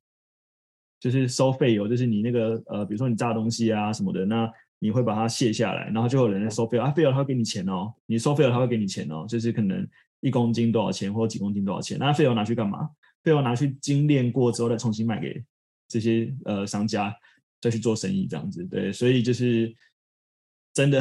[1.00, 9.86] 就是收废油，就是你那个呃，比如说你炸东西啊什么的，那你会把它卸下来，然后就有人在收废油啊，废油他会给你钱哦，你收废油他会给你钱哦，就是可能
[10.20, 12.90] 一公斤多少钱或者几公斤多少钱，那废油拿去干嘛？
[13.22, 15.42] 废油拿去精炼过之后再重新卖给
[15.88, 17.14] 这些呃商家。
[17.60, 19.74] 再去做生意这样子，对，所以就是
[20.74, 21.00] 真的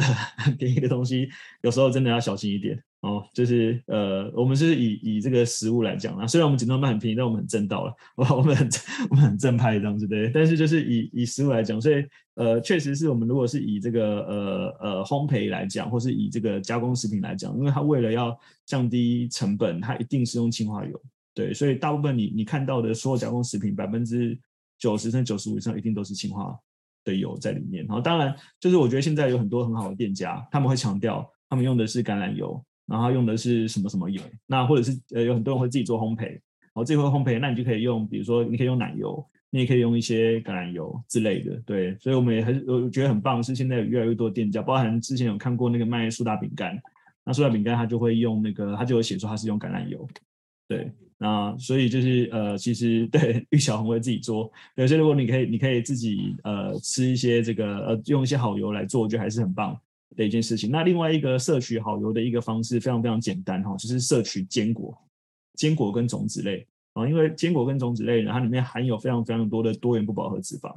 [0.58, 1.28] 便宜的东西，
[1.62, 3.24] 有时候真的要小心一点哦。
[3.32, 8.68] 就是呃，我们是以以这个食物来讲啊，虽然我们减重卖很便宜，但我们很正道了， 我们很
[9.10, 10.30] 我们很正派这样子，对。
[10.30, 21.00] 但是就是以以食物来讲，所以呃，确实是我们如果是以这个呃呃烘焙来讲，或是以这个加工食品来讲，因为它为了要降低成本，它一定是用氢化油，
[21.34, 21.54] 对。
[21.54, 24.36] 所以大部分你你看到的所有加工食品，百分之
[24.78, 26.56] 九十甚至九十五以上一定都是氢化
[27.04, 36.40] 的油在里面，然后当然就是我觉得现在有很多很好的店家，他们会强调他们用的是橄榄油，然后用的是什么什么油，那或者是呃有很多人会自己做烘焙，然
[36.74, 46.78] 后自己会烘焙，那你就可以用，比如说你可以用奶油，你也可以用一些橄榄油之类的，对，所以我们也很我觉得很棒，是现在有越来越多店家，包含之前有看过那个卖苏打饼干，
[47.24, 50.06] 那苏打饼干它就会用那个，它就有写说它是用橄榄油，
[50.68, 50.92] 对。
[51.18, 59.76] 那所以就是呃，其实对 玉小红会自己做，有些如果你可以，你可以自己呃吃一些这个呃用一些好油来做，我觉得还是很棒
[60.16, 60.70] 的一件事情。
[60.70, 64.96] 那另外一个摄取好油的一个方式非常非常简单哈，就是摄取坚果、
[65.54, 70.72] 坚果跟种子类啊，因为坚果跟种子类呢，它里面含有非常非常多的多元不饱和脂肪。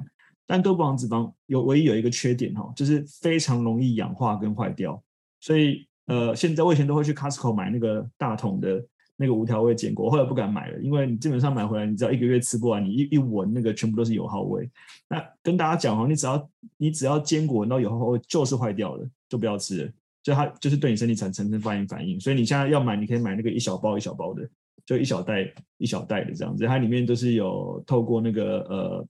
[0.48, 5.02] 但多不饱和脂肪有唯一有一个缺点哈，就是非常容易氧化跟坏掉。
[5.40, 8.84] 所以呃，现在我以前都会去 Costco 买那个大桶的
[9.22, 14.68] 那个无调味坚果，后来不敢买了，因为你基本上买回来，你只要一个月吃不完，你一一闻那个全部都是油耗味。
[15.08, 19.92] 那跟大家讲哦，你只要你只要坚果闻到油耗味就是坏掉了，就不要吃了，
[20.24, 22.20] 就它就是对你身体产生发炎反应。
[22.20, 24.50] 所以你现在要买，你可以买那个一小包一小包的。
[24.84, 29.08] 就一小袋一小袋的这样子，它里面都是有透过那个呃，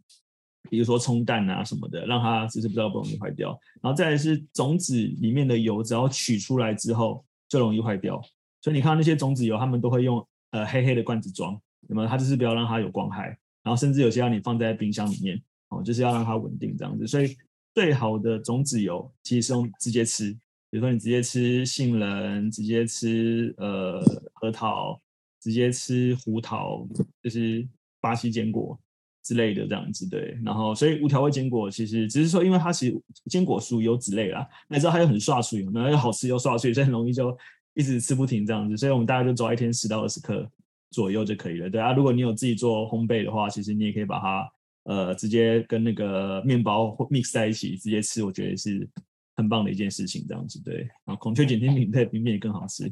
[0.70, 3.58] 比如说冲淡啊什么的，让它就是不知道不容易坏掉。
[3.82, 8.22] 然后再来是种子里面的油，只要取出来之后就容易坏掉。
[8.62, 13.38] 所以你看那些种子油，他们都会用呃黑黑的罐子装，那么它就是不要让它有光害。
[13.64, 17.06] 然后甚至有些要你放在冰箱里面哦，就是要让它稳定这样子。
[17.06, 17.36] 所以
[17.74, 20.32] 最好的种子油其实是用直接吃，
[20.70, 24.02] 比如说你直接吃杏仁，直接吃呃
[24.34, 25.00] 核桃。
[25.44, 26.88] 直接吃胡桃，
[27.24, 27.68] 就是
[28.00, 28.80] 巴西坚果
[29.24, 30.38] 之类的这样子，对。
[30.46, 37.36] 然后，所以无调味坚果其实只是说，因为它其实坚果属油脂类啦，那知道它又很刷水，然后又好吃又刷水，所以很容易就
[37.74, 38.76] 一直吃不停这样子。
[38.78, 40.50] 所以我们大概就抓一天十到二十克
[40.92, 41.94] 左右就可以了，对啊。
[41.94, 44.52] 如果你有自己做烘焙的话，其实你也可以把它
[44.84, 48.90] 呃直接跟那个面包 mix 在一起直接吃，我觉得是
[49.36, 50.80] 很棒的一件事情，这样子对。
[51.06, 52.92] 然后孔雀碱甜品配冰面也更好吃，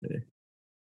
[0.00, 0.22] 对。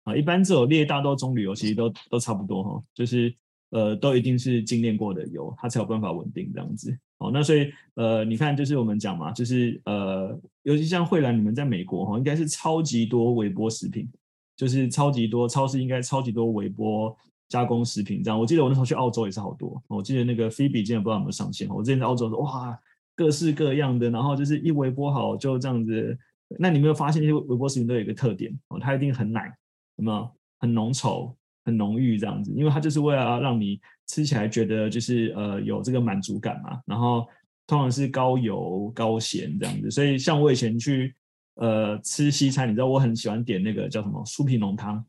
[0.03, 3.35] 啊，一般这种列大豆棕榈油其实都都差不多哈，就是
[3.71, 6.97] 呃都一定是精炼过的油，它才有办法稳定这样子。
[7.19, 14.07] 哦，那所以呃你看，就是我们讲嘛，就是呃尤其像慧兰你们在美国哈，应该是超级多微波食品，
[14.55, 17.15] 就是超级多超市应该超级多微波
[17.49, 18.39] 加工食品这样。
[18.39, 22.77] 我记得我那时候去澳洲也是好多，我记得那个菲比今天不知道有没有上线，我之前在澳洲说哇
[23.15, 26.17] 各式各样的，然后就是一微波好就这样子。
[26.59, 29.53] 那你没有发现那些微波食品都有一个特点哦，它一定很奶。
[29.97, 31.33] 有没有很浓稠、
[31.67, 32.53] 很浓郁这样子？
[32.55, 33.77] 因为它就是为了要让你
[34.07, 36.81] 吃起来觉得就是呃有这个满足感嘛。
[36.85, 37.27] 然后
[37.67, 39.91] 通常是高油、高咸这样子。
[39.91, 41.13] 所以像我以前去
[41.55, 45.03] 呃吃西餐，你知道我很喜欢点那个叫什么酥皮浓汤。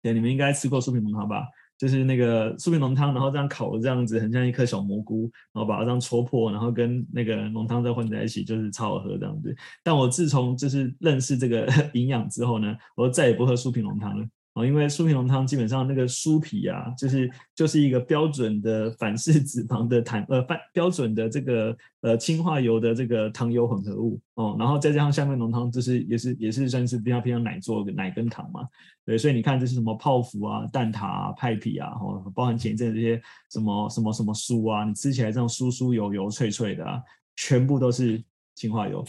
[0.00, 1.44] 对，你们应该吃过酥皮浓汤吧？
[1.76, 9.52] 就是那个酥皮浓汤，然后这样烤的这样子，很像一颗小蘑菇，然后把它这样戳破，然后跟那个浓汤再混在一起，就是超好喝这样子。
[9.82, 14.24] 但我自从就是认识这个 营养之后呢，我就再也不喝酥皮浓汤了。
[14.54, 28.60] 哦，因为酥皮浓汤基本上那个酥皮啊，就是就是一个标准的反式脂肪的糖，呃，反标准的这个呃氢化油的这个糖油混合物哦，然后再加上下面浓汤，就是也是也是算是比较偏向奶做的奶跟糖嘛，
[29.04, 37.02] 对，所以你看这是什么泡芙啊、蛋挞啊、派皮啊，哦，包含前一阵这些什么什么什么酥啊，你吃起来这样酥酥油油脆脆的啊，
[37.34, 38.22] 全部都是
[38.54, 39.04] 氢化油，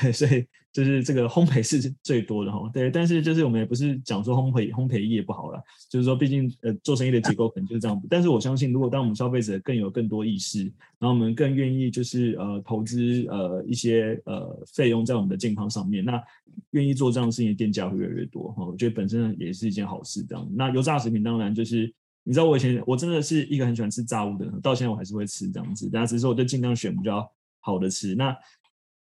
[0.00, 0.46] 对， 所以。
[0.78, 5.60] 就是这个烘焙是最多的哈，对，但是就是我们也不是讲说烘焙烘焙业不好了，
[5.90, 8.00] 就是说毕竟呃做生意的结构可能就是这样。
[8.08, 10.62] 但是我相信，如果当我们消费者更有更多意识，
[11.00, 16.22] 然后我们更愿意就是呃投资呃一些呃费用在我们的健康上面，那
[16.70, 18.64] 愿意做这样的事情的店家会越来越多哈。
[18.64, 20.22] 我觉得本身也是一件好事。
[20.22, 28.14] 这样，那油炸食品当然就是你知道我以前我真的是一个很喜欢吃炸物的人，到现在我还是会吃这样子，但只是说我就尽量选比较好的吃。
[28.14, 28.32] 那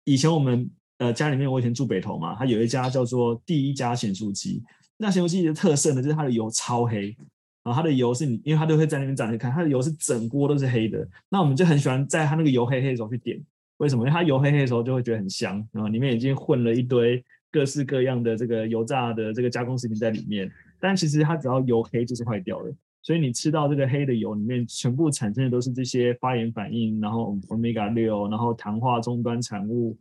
[0.05, 0.71] 以前我们。
[0.99, 4.63] 呃，家里面我以前住北投嘛，它有一家叫做第一家咸酥鸡。
[4.97, 7.15] 那咸酥鸡的特色呢，就是它的油超黑，
[7.63, 11.07] 然后它的油是你，因为它都会在那边展开看，它的油是整锅都是黑的。
[11.29, 13.39] 那我们就很喜欢在它那个油黑黑的时候去点，
[13.77, 14.05] 为什么？
[14.05, 20.51] 因为它油黑黑的时候就会觉得很香，然后里面已经混了一堆各式各样的这个油炸的这个加工食品在里面。
[20.81, 29.95] 但其实它只要油黑就是坏掉了，所以你吃到这个黑的油里面全部产生的都是这些发炎反应，然后 omega 六，然后糖化终端产物。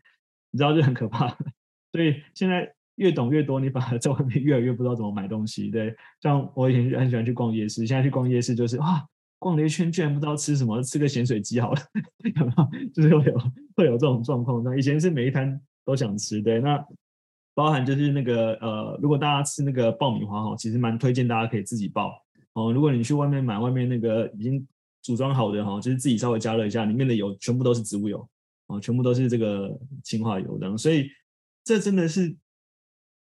[0.56, 1.28] 你知道就很可怕，
[1.92, 5.70] 所以现在越懂越多，你反而在外面越来越不知道怎么买东西。
[5.70, 9.06] 对，像我以前很喜欢去逛夜市，现在去逛夜市就是哇，
[9.38, 11.82] 逛了一圈居然不知道吃什么，吃个咸水鸡好了，
[12.24, 12.90] 有没有？
[12.94, 13.38] 就是会有
[13.76, 14.64] 会有这种状况。
[14.64, 16.82] 那以前是每一摊都想吃，对，那
[17.54, 22.14] 包含就是那个呃，如果大家吃那个爆米花哈，其实蛮推荐大家可以自己爆
[22.54, 22.72] 哦。
[22.72, 24.66] 如果你去外面买，外面那个已经
[25.02, 28.26] 组装好的哈，就是自己稍微加热一下，里面的油全部都是植物油。
[28.68, 31.10] 哦，全部都是这个氢化油这样，所以
[31.64, 32.36] 这真的是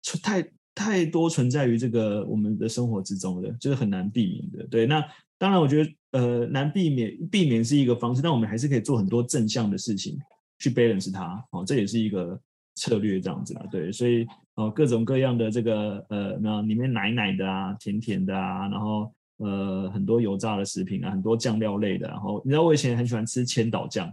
[0.01, 4.67] 存太太多存在于这个我们的生活之中的，就是很难避免的。
[4.67, 5.03] 对，那
[5.37, 10.17] 当然我觉得呃难避免，避免是一个方式，但我们还是可以做很多正向的事情
[10.59, 11.43] 去 balance 它。
[11.51, 12.39] 哦，这也是一个
[12.75, 13.65] 策略这样子啊。
[13.71, 24.11] 对，所以哦各种各样的这个呃那里面奶奶的啊，甜甜的啊，然后呃很多油炸的食品啊，很多酱料类的，然后你知道我以前很喜欢吃千岛酱。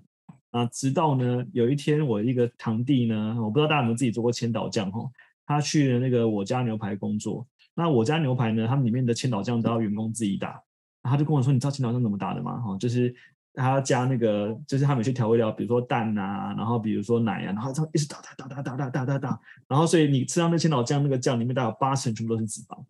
[0.53, 5.11] 啊，直到呢有一天，我一个堂弟呢，我不知道大家有没有自己做过千岛酱哈，
[5.45, 7.47] 他去了那个我家牛排工作。
[7.75, 10.62] 那我家牛排呢，他们里面的千岛酱都要员工自己打。
[11.03, 13.12] 他就跟我说：“你知道千岛酱怎么打的吗？”哈，就是
[13.55, 22.85] 他要加那个，就是他们有些调味料，比如说蛋啊，然后比如说奶啊，然后这样一直打打打打打打打打打，然后所以你吃到那千岛酱那个酱里面大概有八成全部都是脂肪，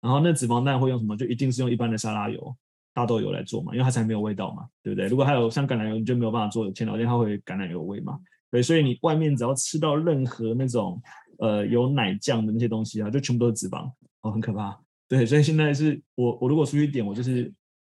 [0.00, 1.14] 然后那脂肪蛋会用什么？
[1.16, 2.56] 就一定是用一般的沙拉油、
[2.94, 5.08] 大豆油来做嘛，因为它才没有味道嘛，对不对？
[5.08, 8.18] 如果还有像橄榄油，你就没有办法做千岛酱，它会橄榄油味嘛。
[8.50, 11.00] 对，所以你外面只要吃到任何那种
[11.38, 13.90] 呃有奶酱的那些东西啊，就全部都是脂肪
[14.22, 14.78] 哦，很可怕。
[15.08, 17.52] 对，所以现在是我我如果出去点，我就是。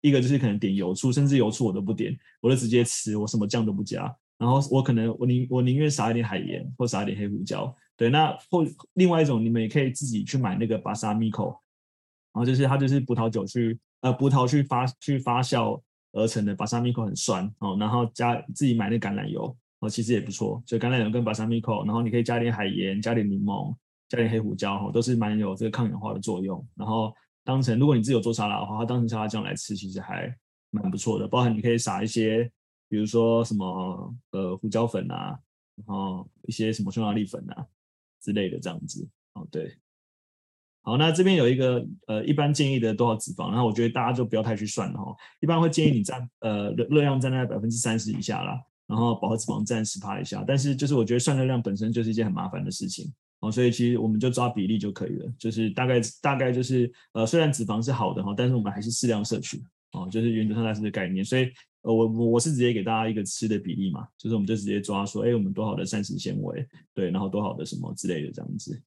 [0.05, 4.13] 一个就是可能点油醋，甚至油醋我都不点，我就直接吃，我什么酱都不加。
[4.37, 7.73] 然后我可能我宁我宁愿撒一点海盐或撒一点黑胡椒。
[7.97, 11.57] 对，那或另外一种，你们也可以自己去买那个巴萨米口，
[12.35, 15.81] 然后就是它就是葡萄酒去呃葡萄去发去发酵
[16.13, 20.63] 而成的巴萨米口很酸哦，然后加自己买那橄榄油哦，其实也不错。
[20.67, 23.75] 所以橄榄油跟巴萨米口，然后你可以加点海盐，加点柠檬，
[24.09, 26.65] 加点黑胡椒哈，都是蛮有这个抗氧化的作用。
[26.77, 27.13] 然后。
[27.45, 30.33] 当成如果你自己有做沙拉的话，它当成沙拉酱来吃，其实还
[30.71, 31.27] 蛮不错的。
[31.27, 32.49] 包含你可以撒一些，
[32.89, 35.37] 比如说什么呃胡椒粉啊，
[35.75, 37.67] 然后一些什么匈牙利粉啊
[38.23, 39.05] 之类的这样子。
[39.33, 39.77] 哦，对。
[40.83, 45.15] 好，那这边有一个呃一般建议的多少脂肪，然后我觉得大家就不要太去算了哈。
[45.41, 50.45] 一般会建议你占呃热量占在百分之三十以下啦，然后饱和脂肪占十趴以下。
[50.47, 53.13] 但是就是我觉得算热量本身就是一件很麻烦的事情。
[53.41, 59.61] 哦，所以其实我们就抓比例就可以了，就是大概大概就是呃，虽然脂肪是好的哈，但是我们还是适量摄取
[59.93, 61.25] 哦，就是原则上它是这个概念。
[61.25, 61.51] 所以
[61.83, 66.65] 呃，我我是直接给大家一个吃的比例嘛，就是我们就直接抓说，哎，我们多好的膳食纤维，
[66.95, 68.81] 对，然后多好的什么之类的这样子。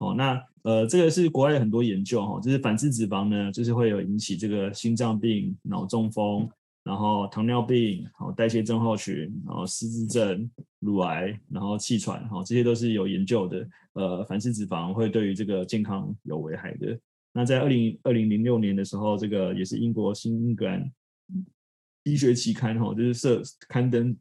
[0.00, 6.46] 哦，那呃，这个是国外有很多研究哈，就是反式脂肪呢，就是会有引起这个心脏病、脑中风。
[6.82, 13.68] 然后糖尿病，然后代谢症候群，然后失智症、乳癌，然后气喘，哈，这些都是有研究的。
[13.92, 16.98] 呃，反式脂肪会对于这个健康有危害的。
[17.34, 20.90] 那在二零二零零六年的时候，这个也是英国新英格兰
[22.04, 24.16] 医学期刊，哈，就是摄刊登，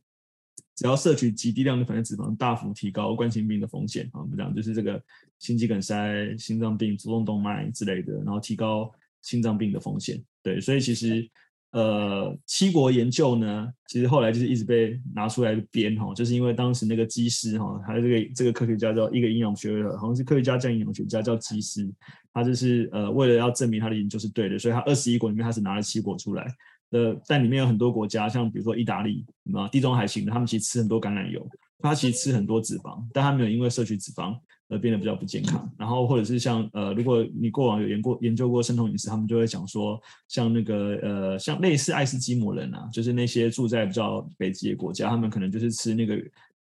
[0.80, 4.10] 只要摄取极低量的反式脂肪，大幅提高冠心病的风险。
[4.14, 5.02] 啊，我们讲就是这个
[5.38, 8.90] 心肌梗塞、心脏病、主动动脉之类的，然后提高
[9.22, 10.24] 心脏病的风险。
[10.42, 11.30] 对，所以其实。
[11.72, 21.88] 呃，七国研究呢，其实后来就是一直被拿出来编哈，就是因为当时那个基师哈，还有这个这个科学家叫一个营养学，好像是科学家叫营养学家叫基师，
[22.34, 26.52] 他就是呃为了要证明他的研究是对的，所以他二十一国里面他是拿了七国出来，
[26.92, 31.48] 呃，但里面有很多国家，像比如说意大利啊，地中海型的，他们其实吃很多橄榄油，
[31.80, 34.38] 他其实吃很多脂肪，但他没有因为摄取脂肪。
[34.72, 46.16] 而变得比较不健康，然后或者是像呃，如果你过往有研过研究过生酮饮食，他们就会讲说，像那个呃，像类似爱斯基摩人啊，就是那些住在比较北极的国家，他们可能就是吃那个，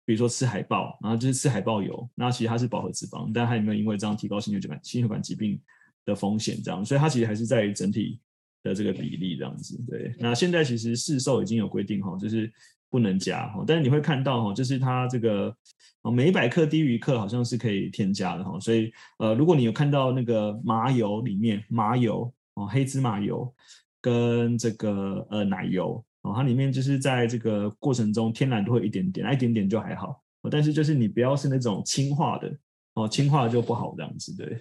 [0.07, 5.61] 比如说吃海豹，然后就是吃海豹油，那其实它是饱和脂肪，但它有没有因为这样提高心血管心血管疾病
[6.07, 6.59] 的风险？
[6.65, 8.19] 这样，所以它其实还是在于整体
[8.63, 9.79] 的这个比例这样子。
[9.89, 12.53] 对，那现在其实市售已经有规定哈，就是。
[12.93, 15.57] 不能加哈，但是你会看到哈，就是它这个
[16.13, 23.49] 每百克低于一克好像是可以添加的哈，所以呃，如果你有看到那个麻油里面麻油哦，黑芝麻油
[24.01, 30.21] 跟这个呃奶油哦，它里面就是在这个过程中天然都会一点点，一点点就还好，
[30.51, 32.53] 但是就是你不要是那种氢化的
[32.95, 34.61] 哦，氢化就不好这样子对。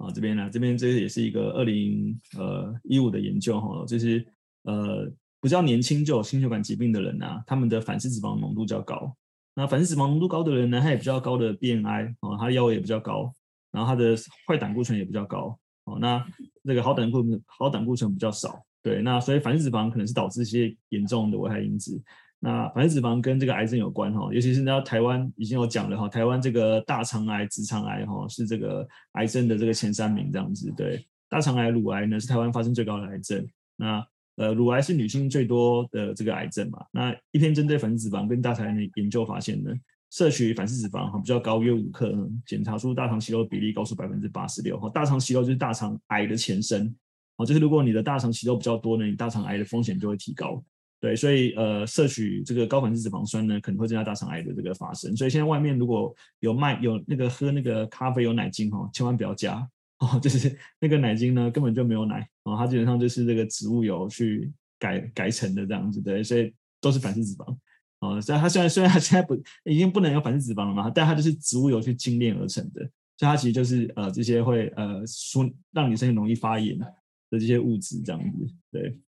[0.00, 4.26] 啊，这边呢，这边这个也是一个二零呃一五的研究哈，就是
[4.64, 5.08] 呃。
[5.42, 9.16] 比较年轻就有心血管疾病的人啊，他们的反式脂肪浓度较高。
[9.54, 13.32] 那反式脂肪浓度高的人呢，他也比较高的 BMI 哦，他腰围也比较高，
[13.72, 14.14] 然后他的
[14.46, 15.98] 坏胆固醇也比较高哦。
[15.98, 16.22] 那
[16.60, 19.00] 那个好胆固醇好胆固醇比较少，对。
[19.00, 21.98] 那所以反式脂肪可能是导致一些严重的危害因子。
[22.42, 30.72] 那反式脂肪跟这个癌症有关哈，尤其是到台湾已经有讲了哈，台湾这个大肠癌、直肠癌哈是这个癌症的这个前三名这样子。
[30.74, 33.46] 对，大肠癌、乳癌呢是台湾发生最高的癌症。
[33.76, 34.02] 那
[34.36, 36.82] 呃，乳癌是女性最多的这个癌症嘛？
[36.92, 39.70] 那一篇针对反式脂肪跟大肠癌的研究发现呢，
[40.10, 42.10] 摄取反式脂肪哈比较高约五克，
[42.46, 44.88] 检查出大肠息肉比例高出百分之八十六哈。
[44.94, 46.94] 大肠息肉就是大肠癌的前身
[47.36, 50.64] 哦，就是如果你的大肠息肉比较多呢，你大肠癌的风险就会提高。
[51.00, 55.16] 对，所以呃，摄取这个高反式脂肪酸呢，可能会增加大肠癌的这个发生。
[55.16, 59.66] 所以现在外面如果有卖有那个喝那个咖啡有奶精哈，千万不要加。
[60.00, 67.56] 哦，就是 那个奶精呢，根本就没有奶哦，它基本上就是这个植物油去改改成的这样子，对，所以都是反式脂肪
[68.00, 68.20] 哦。
[68.20, 69.34] 所以它虽然虽然它现在不
[69.64, 72.80] 已经不能有反式脂肪了嘛，但它就是植物油去精炼而成的，
[73.16, 78.98] 所以它其实就是呃这些会呃说让你身体容易发炎的这些物质这样子，对。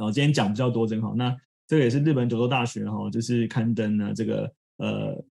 [0.00, 1.36] 然后今天讲比较多正好，那
[1.68, 5.24] 这个也是日本九州大学哈，就是刊登了这个呃。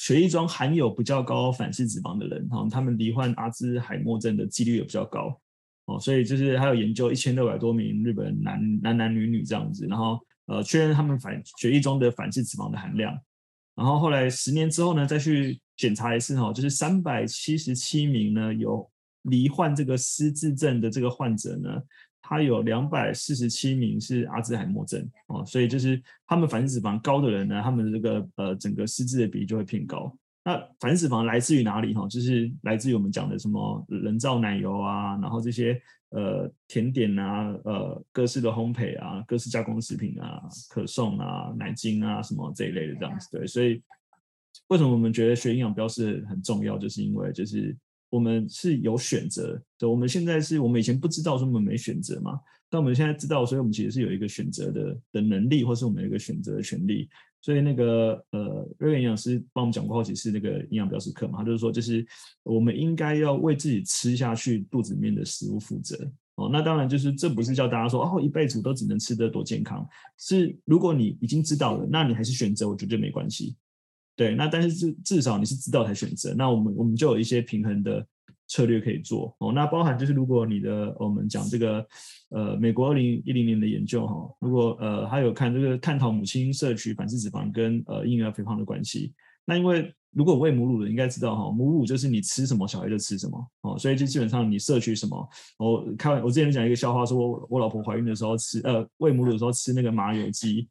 [0.00, 5.36] 血液中含有比较高反式脂肪的人，哈，他们罹患阿兹海默症的几率也比较高。
[5.86, 10.16] 哦，所以就是还有研究一千六百多名日本男男男女女这样子，然后
[10.46, 13.12] 呃确认他们反血液中的反式脂肪的含量，
[13.74, 18.88] 然后后来十年之后呢，再去检查一次哈，就是三百七十七名呢有
[19.22, 21.70] 罹患这个失智症的这个患者呢。
[22.20, 30.14] 他有两百四十七名是阿兹海默症哦，所以就是他们反脂肪高的人呢，他们的这个呃整个失智的比例就会偏高。
[30.44, 32.06] 那反脂肪来自于哪里哈？
[32.08, 43.28] 就是来自于我们讲的什么人造奶油啊，然后这些呃甜点啊，呃各式的烘焙啊，各式加工食品啊，可颂啊，奶精啊什么这一类的这样子。
[43.30, 43.82] 对，所以
[44.68, 46.76] 为什么我们觉得学营养标示很重要？
[46.76, 47.76] 就是因为就是。
[48.10, 52.38] 我们是有选择的，我们现在是我们以前不知道，说我们没选择嘛。
[52.70, 57.08] 但我们现在知道，所以我们其实是有一个选择的的能力，或是我们有一个选择的权利。
[57.40, 62.04] 所以那个呃，瑞文营养师帮我们讲过好几次那个营养标示课嘛，他就是说，就是
[62.42, 65.96] 我们应该要为自己吃下去肚子里面的食物负责
[66.34, 66.50] 哦。
[66.52, 69.88] 那当然就是这不是叫大家说哦，一辈子都只能吃得多健康，
[70.18, 73.54] 是如果你已经知道了，那你还是选择，我觉得没关系。
[74.18, 78.04] 对，那但是至至少你是知道才选择，那我们我们就有一些平衡的
[78.48, 79.52] 策略可以做哦。
[79.52, 81.86] 那包含就是如果你的我们讲这个
[82.30, 89.12] 呃美国二零一零年的研究哈，如果呃还有看这个探讨母亲摄取反式脂肪跟呃婴儿肥胖的关系，
[89.44, 100.68] 那因为如果喂母乳的应该知道哈，母乳就是你吃什么小孩就吃什么哦，所以就基本上你摄取什么，我开我之前讲一个笑话，说我我老婆怀孕的时候吃呃喂母乳的时候吃那个麻油鸡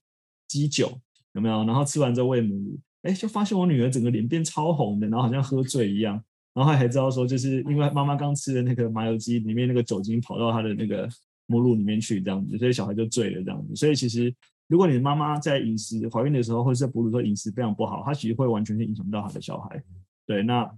[0.49, 0.91] 鸡酒
[1.31, 1.63] 有没有？
[1.63, 2.77] 然后吃完之后喂母乳。
[3.03, 6.21] 哎，就发现我女儿整个脸变超红的，然后好像喝醉一样，
[6.53, 11.07] 然后还还知道说，就是因为妈妈刚吃的那个麻油鸡里面那个酒精跑到她的那个
[11.45, 13.75] 母乳里面去，这样子，所以小孩就醉了这样子。
[13.75, 14.33] 所以其实，
[14.67, 19.81] 如果你的妈妈在饮食怀孕的时候，或者是在哺乳的时候饮食非常不好，她其实会完全是影响到她的小孩。
[20.25, 20.69] 对，那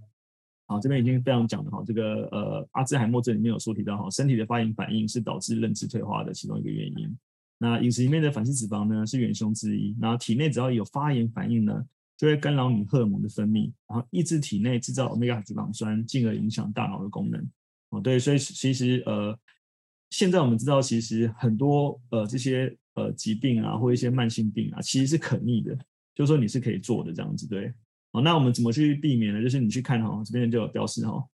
[0.66, 7.18] 好，这边已经非常讲的哈，这个呃阿兹海默症里面有说提到哈，身体的发炎反应是导致认知退化的其中一个原因。
[7.58, 11.84] 那饮食里面的反式脂肪呢是元凶之一，然后体内只要有发炎反应呢，
[12.20, 17.42] 就会干扰你荷尔蒙的分泌，然后抑制体内制造欧米伽脂肪酸，进而影响大脑的功能。
[17.88, 19.34] 哦，对，所以其实呃，
[20.10, 25.74] 现在我们知道，其实很多呃这些呃疾病啊，或一些慢性病啊，其实是可逆的，
[26.14, 27.72] 就是说你是可以做的这样子，对。
[28.10, 29.40] 哦，那我们怎么去避免呢？
[29.42, 31.24] 就是你去看哈，这边就有标示哈，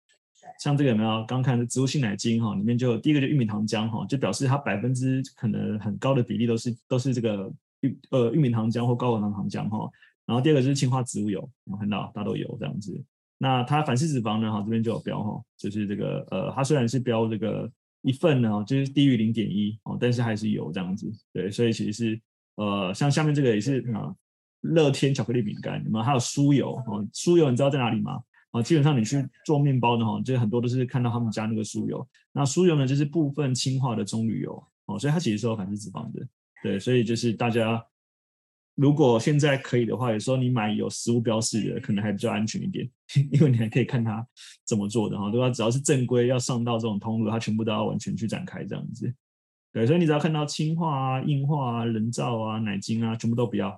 [0.60, 1.24] 像这个有没有？
[1.26, 9.90] 刚看的植物性奶精哈，里面就有第一个就玉米糖浆哈，就表示它百分之可能很高的比例都是都是这个玉呃玉米糖浆或高果糖糖浆哈。
[10.26, 13.00] 然后第二个就是氢化植物油，我看到大豆油这样子。
[13.38, 14.50] 那它反式脂肪呢？
[14.50, 17.70] 哈，这边就有标哈，就是这个呃，它虽然是标这个
[18.00, 21.08] 一份呢，就是低于零点一哦，但是还是有这样子。
[21.32, 22.20] 对，所以其实是
[22.56, 24.12] 呃，像下面这个也是啊，
[24.62, 28.18] 乐天巧克力饼干，你们还有酥油哦，酥油你知道在哪里吗？
[28.52, 32.08] 啊，基本上你去做面包的哈，就很多都是看到他们家那个酥油。
[32.32, 36.26] 那酥油呢，就是部分氢化的棕榈油哦，所以它其实是有反式脂肪的。
[36.62, 37.84] 对，所以就是大家。
[38.76, 42.86] 如果现在可以的话，有时候你买有食物标示的，可能还比较安全一点，
[43.32, 44.24] 因为你还可以看它
[44.66, 45.48] 怎么做的哈，对吧？
[45.48, 49.10] 只要是正规要上到这种通路，它全部都要完全去展开这样子。
[49.72, 53.70] 对，所以你只要看到氢化啊、硬化啊、人造啊、奶精啊，全部都不要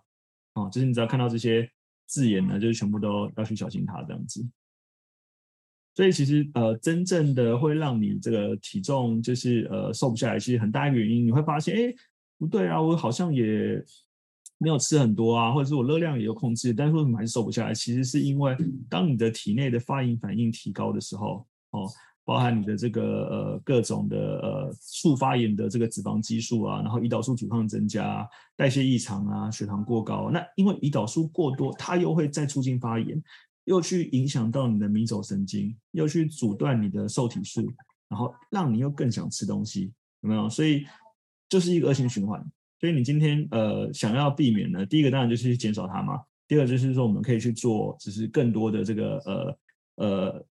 [0.55, 0.69] 哦。
[0.73, 1.71] 就是你只要看到这些
[2.07, 4.45] 字眼呢，就是全部都要去小心它这样子。
[5.95, 11.95] 所以其实呃，真正的会让你这个体重就是呃瘦不下来，其实很大一个原因，你会发现，哎，
[12.37, 13.81] 不对啊，我好像也。
[14.59, 17.73] 没有吃很多啊，或者是我热量也有控制，但是为什么还是瘦不下来？
[17.73, 18.57] 其实是因为
[18.91, 21.89] 当你的体内的发炎反应提高的时候，哦，
[22.25, 33.23] 包含你的这个呃各种的呃促发炎的这个脂肪激素啊，然后胰岛素阻抗增加，代谢异常啊，血糖过高，那因为胰岛素过多，它又会再促进发炎，
[33.65, 37.73] 又去影响到你的迷走神经，又去阻断你的受体素，
[38.09, 39.93] 然后让你又更想吃东西，
[40.23, 40.51] 有没有？
[40.51, 40.85] 所以
[41.49, 42.45] 就是一个恶性循环。
[42.81, 46.21] 所以你今天呃想要避免呢，第一个当然就是去减少它嘛。
[46.47, 49.59] 第二就是说我们可以去做，只是更多的这个呃
[49.97, 50.47] 呃，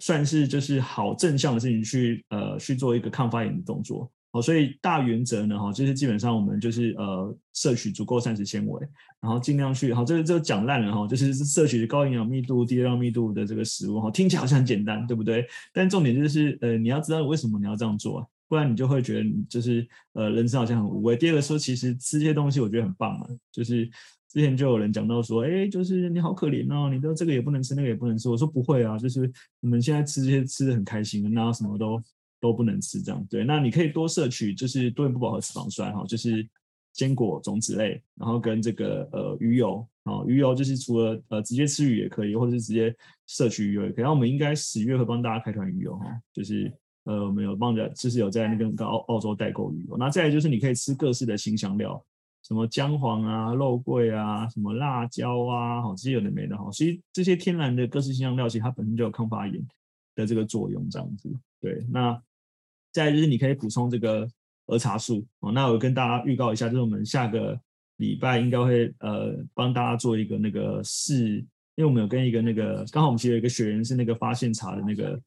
[0.00, 4.10] 算是就是好正向的事情去呃去做一个抗发炎的动作。
[4.30, 8.86] 好，所以大原则呢哈，就是基本上我们就是呃摄取足够膳食纤维，
[9.22, 15.46] 然后尽量去好，这个这个讲烂了哈，就是摄取高营养密度、低热量密度的这个食物哈，听起来好像很简单，对不对？
[15.72, 18.26] 但重点就是呃你要知道为什么你要这样做啊。
[18.48, 21.14] 不然你就会觉得你就是呃人生好像很无味。
[21.16, 23.84] 第二个说，其实吃这些东西我觉得很棒啊，就是
[24.28, 28.28] 之前就有人讲到说，哎，就是你好可怜哦，你都这个也不能吃，那个也不能吃。
[28.28, 29.30] 我说不会啊，就是
[29.60, 32.02] 你们现在吃这些吃的很开心，然后什么都
[32.40, 33.22] 都不能吃这样。
[33.28, 36.46] 对，那你可以多摄取，就是多元不饱和脂肪酸哈，就是
[36.92, 42.94] 坚果种子类，然后跟这个呃鱼油啊，鱼油就是除了呃直接吃鱼也可以，或者是直接
[43.26, 44.02] 摄取鱼油也可以。
[44.02, 46.72] 然后我们应该十月会帮大家开团鱼油哈，就是。
[47.08, 49.96] 呃，我们有帮着，就是有在那个澳澳洲代购旅游。
[49.96, 52.04] 那再来就是你可以吃各式的辛香料，
[52.46, 56.70] 什么姜黄啊、肉桂啊、什么辣椒啊，好这些有的没的哈。
[56.70, 59.66] 所以这些天然的各式辛香料，其实它本身就有抗发炎
[60.14, 61.34] 的这个作用，这样子。
[61.62, 62.20] 对，那
[62.92, 64.28] 再来就是你可以补充这个
[64.66, 65.50] 儿茶素哦。
[65.50, 67.58] 那我跟大家预告一下，就是我们下个
[67.96, 71.38] 礼拜应该会呃帮大家做一个那个试，
[71.74, 75.18] 因为我们有跟一个那个刚好我们其实有一个学员是那个发现茶的那个。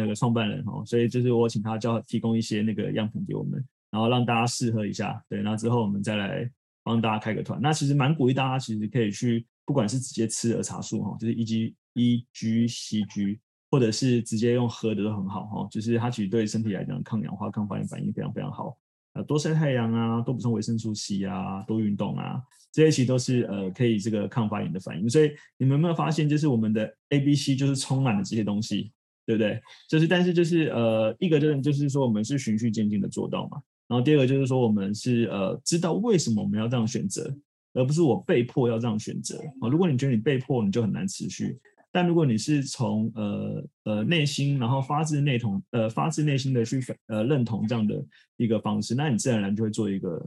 [0.00, 6.50] 那个创办人哈，所以就是我请他教提供一些那个样品给我们，然后让大家试喝一下，对，那之后我们再来
[6.82, 7.60] 帮大家开个团。
[7.62, 13.38] 那其实蛮鼓励大家，其实可以去，不管是直接吃儿茶素哈，就是 E G E G C G，
[13.70, 18.76] 或者是直接用喝的都很好哈，就是它其实对身体来讲抗氧化、抗发炎反应非常非常好。
[19.14, 22.42] 呃，多晒太阳啊，多补充维生素 C 啊，多运动啊，
[22.72, 25.08] 这些其实都是呃可以这个抗发炎的反应。
[25.08, 28.90] 所以你们有没有发现，就是我们的 A B C 就是充满了这些东西。
[29.26, 29.60] 对不对？
[29.88, 33.60] 就是，但是就是，呃，一个就是就是说，我们是循序渐进的做到嘛。
[33.86, 37.34] 然后第二个就是说，我们是呃，知道为什么我们要这样选择，
[37.74, 39.68] 而不是我被迫要这样选择啊。
[39.68, 41.58] 如果你觉得你被迫，你就很难持续。
[41.92, 48.04] 但如果你是从呃呃内心，然后发自内同呃发自内心的去呃认同这样的
[48.36, 50.20] 一个方式，那你自然而然就会做一个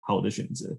[0.00, 0.76] 好的选择。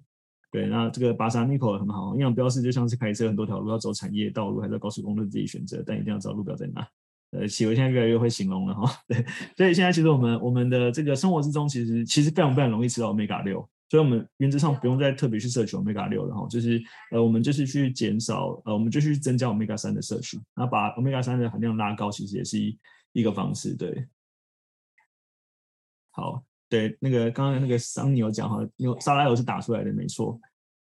[0.51, 6.85] 对，那这个巴萨尼口很好，营养标示就像是开车很多条路，要走产业道路还是高速公路，自己选择，但一定要知道路标在哪。
[7.31, 9.25] 呃，企鹅现在越来越会形容了哈， 对，
[9.57, 22.79] 所以现在其实我们我们的这个生活之中，其实其实非常非常容易吃到 Omega 六，所以我们原则上不用再特别去摄取 Omega 六了哈，就是呃我们就是去减少呃我们就去增加 Omega 三的摄取，然后把 Omega 三的含量拉高，其实也是一
[23.11, 24.07] 一个方式，对。
[26.11, 30.39] 好，对，那个刚刚那个桑尼有讲哈，有沙拉油是打出来的，没错，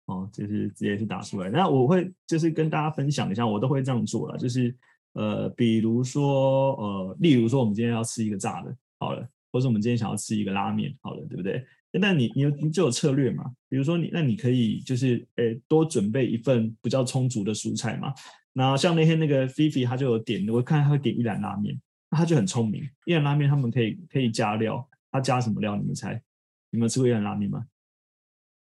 [0.06, 4.74] 哦，就是直接是打出来，那我会就是跟大家分享一下，我都会这样做了，就是。
[5.14, 11.64] 呃，比如说，呃，例如说，我们今天要吃一个炸的，好了，或者我们今天想要吃一个拉面，好了，对不对？
[11.92, 13.44] 那你你你就有策略嘛？
[13.68, 18.14] 比如说你，那你可以就是，诶，多准备一份比较充足的蔬菜嘛。
[18.54, 21.78] 那像那天那个菲菲，他就有点，我看他会点一兰拉面，
[22.10, 22.82] 那他就很聪明。
[23.04, 25.76] 一兰拉面他们可以可以加料，他加什么料？
[25.76, 26.22] 你们猜？
[26.70, 27.66] 你们吃过一兰拉面吗？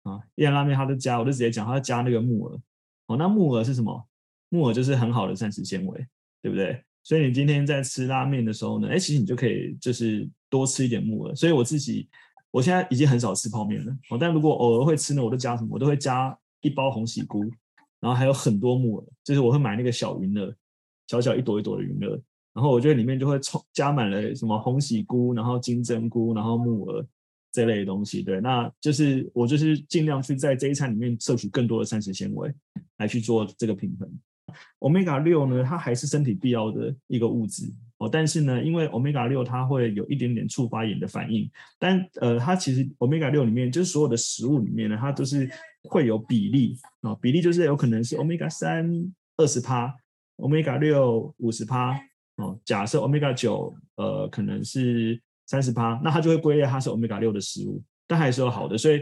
[0.04, 2.58] 啊，一兰拉面他都加，我就直接讲，他加那个木耳。
[3.08, 4.08] 哦，那木耳是什么？
[4.48, 6.08] 木耳就是很好的膳食纤维。
[6.42, 6.84] 对不对？
[7.04, 11.36] 所以你今天在吃拉面的时候呢，哎，其实你就可以就是多吃一点木耳。
[11.36, 12.10] 所以我自己，
[12.52, 13.92] 我现在已经很少吃泡面了。
[14.10, 15.70] 哦，但如果偶尔会吃呢，我都加什么？
[15.72, 17.42] 我都会加一包红喜菇，
[18.00, 20.54] 然后还有很多木耳，就是我会买那个小云耳，
[21.08, 22.22] 小小一朵一朵的云耳，
[22.54, 27.06] 然后我觉得里面就会充加满了什么红喜菇，然后金针菇，然后木耳
[27.54, 28.22] 这类的东西。
[28.22, 32.54] 对，那就是我就是尽量去在这一餐里面摄取更多的膳食纤维，
[32.98, 34.12] 来去做这个平衡。
[34.80, 37.64] Omega 六呢，它还是身体必要的一个物质
[37.98, 45.50] 哦，但是呢，因为 Omega 六它会有一点点促发炎的反应，但呃，它其实 Omega 六里面就是所有的食物里面呢，它都是
[45.84, 48.90] 会有比例啊、比例就是有可能是 Omega 三
[49.38, 49.94] 二十趴
[50.38, 52.00] ，Omega 六五十趴
[52.36, 59.02] 哦，假设 Omega 九呃可能是三十趴，那它就会归类它是 Omega 六的食物，但还是有好的，所以。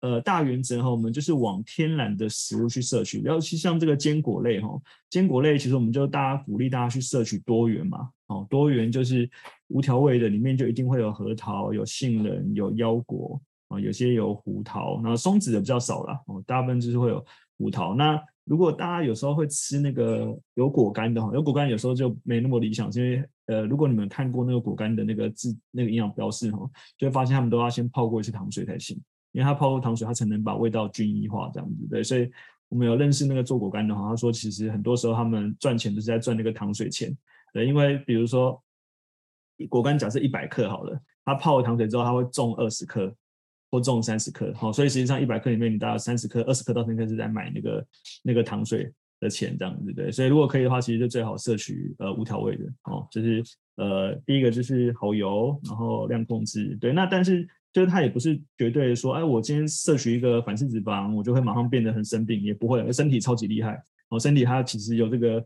[0.00, 4.80] 呃，大原则哈，我们就是往天然的食物去摄取，尤其像这个坚果类哈，
[5.10, 9.28] 坚果类其实我们就大家鼓励大家去摄取多元嘛，哦，多元就是
[9.66, 17.24] 无调味的，里面就一定会有核桃、有杏仁、有腰果啊，有些有胡桃，然后松子的比较少啦，哦，大部分就是会有
[17.58, 17.96] 胡桃。
[17.96, 28.96] 那如果大家有时候会吃那个有果干的哈，有果干有时候就没那么理想，因为呃，如果你们看过那个果干的那个字那个营养标示哈，就会发现他们都要先泡过一次糖水才行。
[29.32, 32.02] 因为它泡过糖水，它才能把味道均一化，这样子对。
[32.02, 32.30] 所以
[32.68, 37.16] 我们有认识那个做果干的话，他说其实很多时候他们赚钱都是在赚那个糖水钱。
[37.52, 38.62] 对，因为比如说
[39.68, 43.14] 果干假设一百克好了，它泡了糖水之后，它会重二十克
[43.70, 47.86] 或重三十克，好，所以实际上一百克里面你大概三十克、二十克到三十克是在买那个
[48.22, 50.12] 那个糖水的钱，这样子对。
[50.12, 53.42] 所以如果可以的话，其实就最好摄取呃无调味的哦，就是
[53.76, 56.92] 呃第一个就是好油，然后量控制，对。
[56.92, 57.48] 那但是。
[57.72, 65.44] 就是它也不是绝对说，哎，我今天摄取一个反式脂肪，我就会马上变得很生病，也不会，身体超级厉害，哦，身体它其实有这个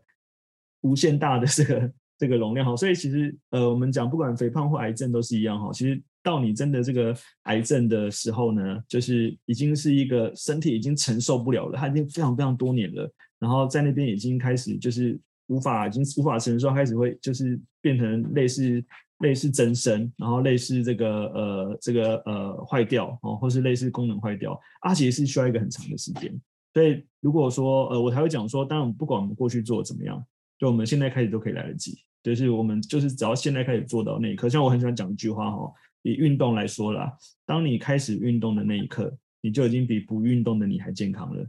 [0.82, 15.18] 无限大的这个这个容量，哈，所以其实呃，我们讲不管肥胖或癌症都是一样，哈，其实到你真的这个癌症的时候呢，就是已经是一个身体已经承受不了了，它已经非常非常多年了，然后在那边已经开始就是
[15.48, 18.82] 无法，已经无法承受，开始会就是变成类似。
[19.22, 26.38] 类似增生，然后类似这个呃这个呃坏掉哦，或是类似功能坏掉，啊，其实是需要一个很长的时间。
[26.74, 30.22] 所以如果说呃我才会讲说，当然不管我们过去做怎么样，
[30.58, 37.12] 就我们现在开始都可以来得及就是我们就是只要现在开始做到那一刻，像我很喜欢讲一句话哈，以运动来说啦，
[37.44, 41.46] 当你开始运动的那一刻，你就已经比不运动的你还健康了。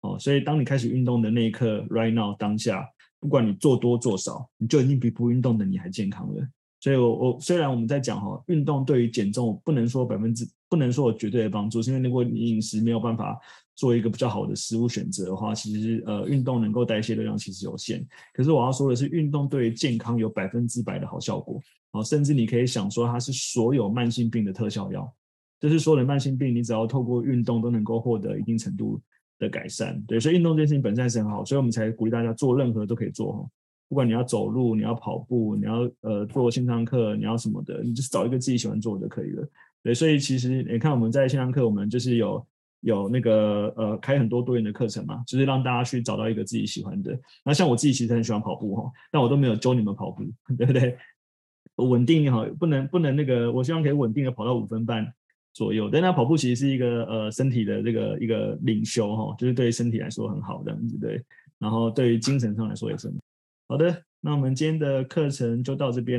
[0.00, 2.88] 哦，所以当你开始运动的那一刻，right now 当下，
[3.20, 6.48] 不管你做多做少，你就已经比不运动的你还健康了。
[6.80, 13.38] 所以我，我虽然我们在讲哈，运动对于减重不能说百分之不能说有绝对的帮助，是因为如果你饮食没有办法
[13.74, 18.06] 做一个比较好的食物选择的话，其实呃运动能够代谢的量其实有限。
[18.32, 21.60] 可是我要说的是，运动对于健康有百分之百的好效果，
[21.90, 25.12] 啊，甚至你可以想说它是所有慢性病的特效药，
[25.60, 29.00] 就是所有的慢性病，你只要透过运动都能够获得一定程度
[29.38, 30.00] 的改善。
[30.06, 33.48] 对，所以运动这件事情本身还是很好，所以我们才鼓励大家做任何都可以做哈。
[33.88, 39.48] 不管你要走路，你要跑步，你要呃做线上课，你要什么的，你就是找一个自己喜欢做的就可以了。
[39.82, 42.46] 对，所以其实你看我们在线上课，我们就是有
[42.80, 47.18] 有那个呃开很多多元的课程嘛，就是让大家去找到一个自己喜欢的。
[47.44, 50.24] 那像我自己其实很喜欢跑步哈，但我都没有教你们跑步，
[50.58, 50.98] 对不对？
[51.76, 55.06] 稳定也好，不能不能那个，我希望可以稳定的跑到五分半
[55.54, 55.88] 左右。
[55.88, 61.22] 但那跑步其实是一个呃身体的这个一个领袖哈，就是对身体来说很好这样子对，
[61.58, 63.08] 然后对于精神上来说也是。
[63.70, 66.18] 好的，那我们今天的课程就到这边。